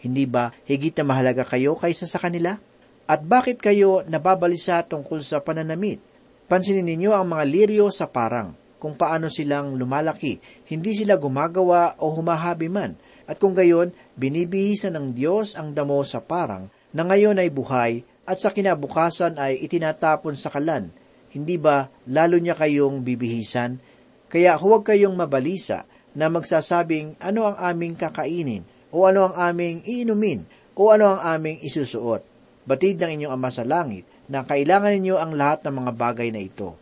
Hindi 0.00 0.28
ba 0.28 0.52
higit 0.68 0.94
na 1.00 1.04
mahalaga 1.08 1.44
kayo 1.44 1.76
kaysa 1.76 2.04
sa 2.04 2.20
kanila? 2.20 2.60
At 3.10 3.24
bakit 3.26 3.58
kayo 3.58 4.06
nababalisa 4.06 4.84
tungkol 4.86 5.24
sa 5.24 5.42
pananamit? 5.42 5.98
Pansinin 6.46 6.86
ninyo 6.86 7.10
ang 7.10 7.26
mga 7.26 7.44
liryo 7.48 7.86
sa 7.90 8.06
parang, 8.06 8.54
kung 8.80 8.96
paano 8.96 9.28
silang 9.28 9.76
lumalaki. 9.76 10.40
Hindi 10.72 10.96
sila 10.96 11.20
gumagawa 11.20 12.00
o 12.00 12.08
humahabi 12.16 12.72
man. 12.72 12.96
At 13.28 13.36
kung 13.36 13.52
gayon, 13.52 13.92
binibihisan 14.16 14.96
ng 14.96 15.12
Diyos 15.12 15.54
ang 15.54 15.76
damo 15.76 16.00
sa 16.02 16.24
parang 16.24 16.72
na 16.90 17.04
ngayon 17.04 17.38
ay 17.38 17.52
buhay 17.52 18.02
at 18.24 18.40
sa 18.40 18.50
kinabukasan 18.50 19.36
ay 19.36 19.60
itinatapon 19.60 20.34
sa 20.34 20.48
kalan. 20.48 20.90
Hindi 21.30 21.60
ba 21.60 21.86
lalo 22.10 22.40
niya 22.40 22.58
kayong 22.58 23.06
bibihisan? 23.06 23.78
Kaya 24.26 24.58
huwag 24.58 24.82
kayong 24.82 25.14
mabalisa 25.14 25.86
na 26.14 26.26
magsasabing 26.26 27.18
ano 27.22 27.46
ang 27.46 27.56
aming 27.58 27.94
kakainin, 27.94 28.66
o 28.90 29.06
ano 29.06 29.30
ang 29.30 29.54
aming 29.54 29.86
iinumin, 29.86 30.42
o 30.74 30.90
ano 30.90 31.14
ang 31.14 31.20
aming 31.38 31.62
isusuot. 31.62 32.22
Batid 32.66 32.98
ng 32.98 33.10
inyong 33.14 33.34
Ama 33.34 33.50
sa 33.50 33.62
langit 33.62 34.06
na 34.30 34.46
kailangan 34.46 34.94
ninyo 34.94 35.16
ang 35.18 35.34
lahat 35.34 35.66
ng 35.66 35.74
mga 35.82 35.92
bagay 35.94 36.28
na 36.30 36.42
ito. 36.42 36.74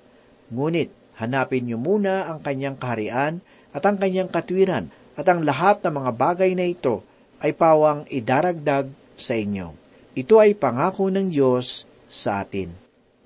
Ngunit, 0.52 0.92
hanapin 1.18 1.66
niyo 1.66 1.76
muna 1.76 2.31
ang 2.31 2.38
kanyang 2.40 2.78
kaharian 2.78 3.42
at 3.74 3.83
ang 3.85 3.98
kanyang 3.98 4.31
katwiran 4.31 4.88
at 5.18 5.26
ang 5.26 5.42
lahat 5.42 5.83
ng 5.83 5.94
mga 5.98 6.11
bagay 6.14 6.50
na 6.54 6.64
ito 6.70 7.02
ay 7.42 7.52
pawang 7.54 8.07
idaragdag 8.07 8.88
sa 9.18 9.35
inyo. 9.35 9.74
Ito 10.14 10.38
ay 10.38 10.54
pangako 10.54 11.11
ng 11.11 11.31
Diyos 11.31 11.87
sa 12.07 12.42
atin. 12.42 12.70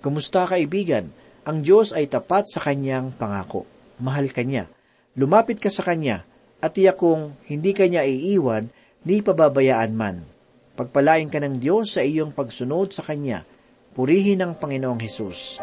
Kumusta 0.01 0.49
kaibigan? 0.49 1.13
Ang 1.45 1.61
Diyos 1.61 1.93
ay 1.93 2.09
tapat 2.09 2.49
sa 2.49 2.65
kanyang 2.65 3.13
pangako. 3.13 3.69
Mahal 4.01 4.33
ka 4.33 4.43
niya. 4.43 4.67
Lumapit 5.15 5.61
ka 5.61 5.69
sa 5.69 5.85
kanya 5.85 6.25
at 6.63 6.73
tiyak 6.73 6.97
kong 6.97 7.37
hindi 7.51 7.77
kanya 7.77 8.07
iiwan 8.07 8.73
ni 9.05 9.21
pababayaan 9.21 9.93
man. 9.93 10.25
Pagpalain 10.73 11.29
ka 11.29 11.37
ng 11.43 11.61
Diyos 11.61 11.99
sa 11.99 12.01
iyong 12.01 12.33
pagsunod 12.33 12.97
sa 12.97 13.05
Kanya. 13.05 13.45
Purihin 13.93 14.41
ang 14.41 14.57
Panginoong 14.57 15.05
Hesus. 15.05 15.61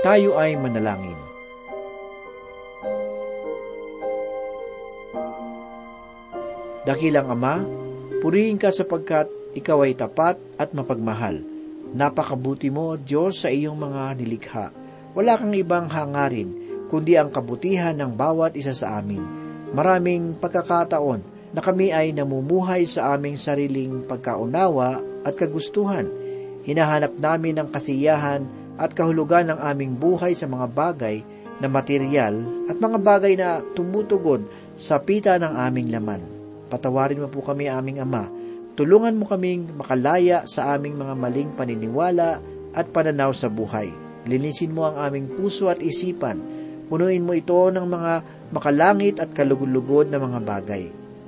Tayo 0.00 0.40
ay 0.40 0.56
manalangin. 0.56 1.27
Dakilang 6.88 7.28
Ama, 7.28 7.60
purihin 8.24 8.56
ka 8.56 8.72
sapagkat 8.72 9.28
ikaw 9.52 9.84
ay 9.84 9.92
tapat 9.92 10.40
at 10.56 10.72
mapagmahal. 10.72 11.44
Napakabuti 11.92 12.72
mo, 12.72 12.96
Diyos, 12.96 13.44
sa 13.44 13.52
iyong 13.52 13.76
mga 13.76 14.16
nilikha. 14.16 14.72
Wala 15.12 15.36
kang 15.36 15.52
ibang 15.52 15.92
hangarin, 15.92 16.48
kundi 16.88 17.20
ang 17.20 17.28
kabutihan 17.28 17.92
ng 17.92 18.16
bawat 18.16 18.56
isa 18.56 18.72
sa 18.72 19.04
amin. 19.04 19.20
Maraming 19.76 20.40
pagkakataon 20.40 21.52
na 21.52 21.60
kami 21.60 21.92
ay 21.92 22.16
namumuhay 22.16 22.88
sa 22.88 23.12
aming 23.12 23.36
sariling 23.36 24.08
pagkaunawa 24.08 25.04
at 25.28 25.36
kagustuhan. 25.36 26.08
Hinahanap 26.64 27.20
namin 27.20 27.60
ang 27.60 27.68
kasiyahan 27.68 28.48
at 28.80 28.96
kahulugan 28.96 29.52
ng 29.52 29.60
aming 29.60 29.92
buhay 29.92 30.32
sa 30.32 30.48
mga 30.48 30.64
bagay 30.72 31.20
na 31.60 31.68
material 31.68 32.64
at 32.64 32.80
mga 32.80 32.96
bagay 32.96 33.36
na 33.36 33.60
tumutugon 33.76 34.48
sa 34.72 34.96
pita 34.96 35.36
ng 35.36 35.52
aming 35.52 35.92
laman. 35.92 36.37
Patawarin 36.68 37.24
mo 37.24 37.28
po 37.32 37.40
kami 37.40 37.66
aming 37.66 38.04
Ama. 38.04 38.28
Tulungan 38.76 39.16
mo 39.18 39.26
kaming 39.26 39.74
makalaya 39.74 40.46
sa 40.46 40.76
aming 40.76 40.94
mga 40.94 41.14
maling 41.18 41.50
paniniwala 41.56 42.38
at 42.76 42.86
pananaw 42.92 43.34
sa 43.34 43.50
buhay. 43.50 43.90
Linisin 44.28 44.76
mo 44.76 44.86
ang 44.86 45.00
aming 45.00 45.32
puso 45.32 45.66
at 45.72 45.80
isipan. 45.80 46.38
Punuin 46.86 47.24
mo 47.24 47.34
ito 47.34 47.56
ng 47.72 47.82
mga 47.82 48.12
makalangit 48.54 49.16
at 49.18 49.32
kalugod-lugod 49.34 50.12
na 50.12 50.20
mga 50.20 50.38
bagay. 50.44 50.84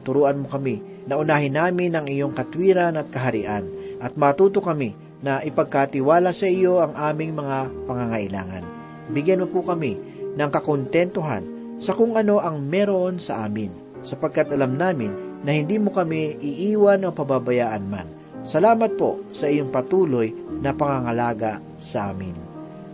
Turuan 0.06 0.40
mo 0.40 0.48
kami 0.48 1.04
na 1.08 1.16
unahin 1.18 1.56
namin 1.56 1.96
ang 1.96 2.06
iyong 2.06 2.36
katwiran 2.36 2.96
at 2.96 3.08
kaharian 3.10 3.66
at 4.00 4.14
matuto 4.16 4.62
kami 4.62 4.94
na 5.20 5.44
ipagkatiwala 5.44 6.32
sa 6.32 6.48
iyo 6.48 6.80
ang 6.80 6.96
aming 6.96 7.36
mga 7.36 7.68
pangangailangan. 7.84 8.64
Bigyan 9.12 9.44
mo 9.44 9.46
po 9.50 9.60
kami 9.66 9.96
ng 10.36 10.50
kakontentuhan 10.54 11.44
sa 11.80 11.96
kung 11.96 12.16
ano 12.16 12.40
ang 12.40 12.60
meron 12.60 13.20
sa 13.20 13.44
amin, 13.44 13.72
sapagkat 14.04 14.52
alam 14.52 14.76
namin 14.76 15.29
na 15.44 15.50
hindi 15.56 15.80
mo 15.80 15.92
kami 15.92 16.40
iiwan 16.40 17.08
o 17.08 17.10
pababayaan 17.12 17.84
man. 17.88 18.08
Salamat 18.40 18.96
po 18.96 19.20
sa 19.36 19.52
iyong 19.52 19.68
patuloy 19.68 20.32
na 20.60 20.72
pangangalaga 20.72 21.60
sa 21.76 22.12
amin. 22.12 22.36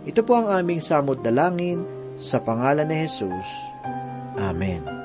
Ito 0.07 0.23
po 0.23 0.39
ang 0.39 0.51
aming 0.51 0.83
samot 0.83 1.23
dalangin 1.23 1.83
sa 2.19 2.39
pangalan 2.43 2.87
ni 2.87 3.07
Jesus. 3.07 3.47
Amen. 4.39 4.96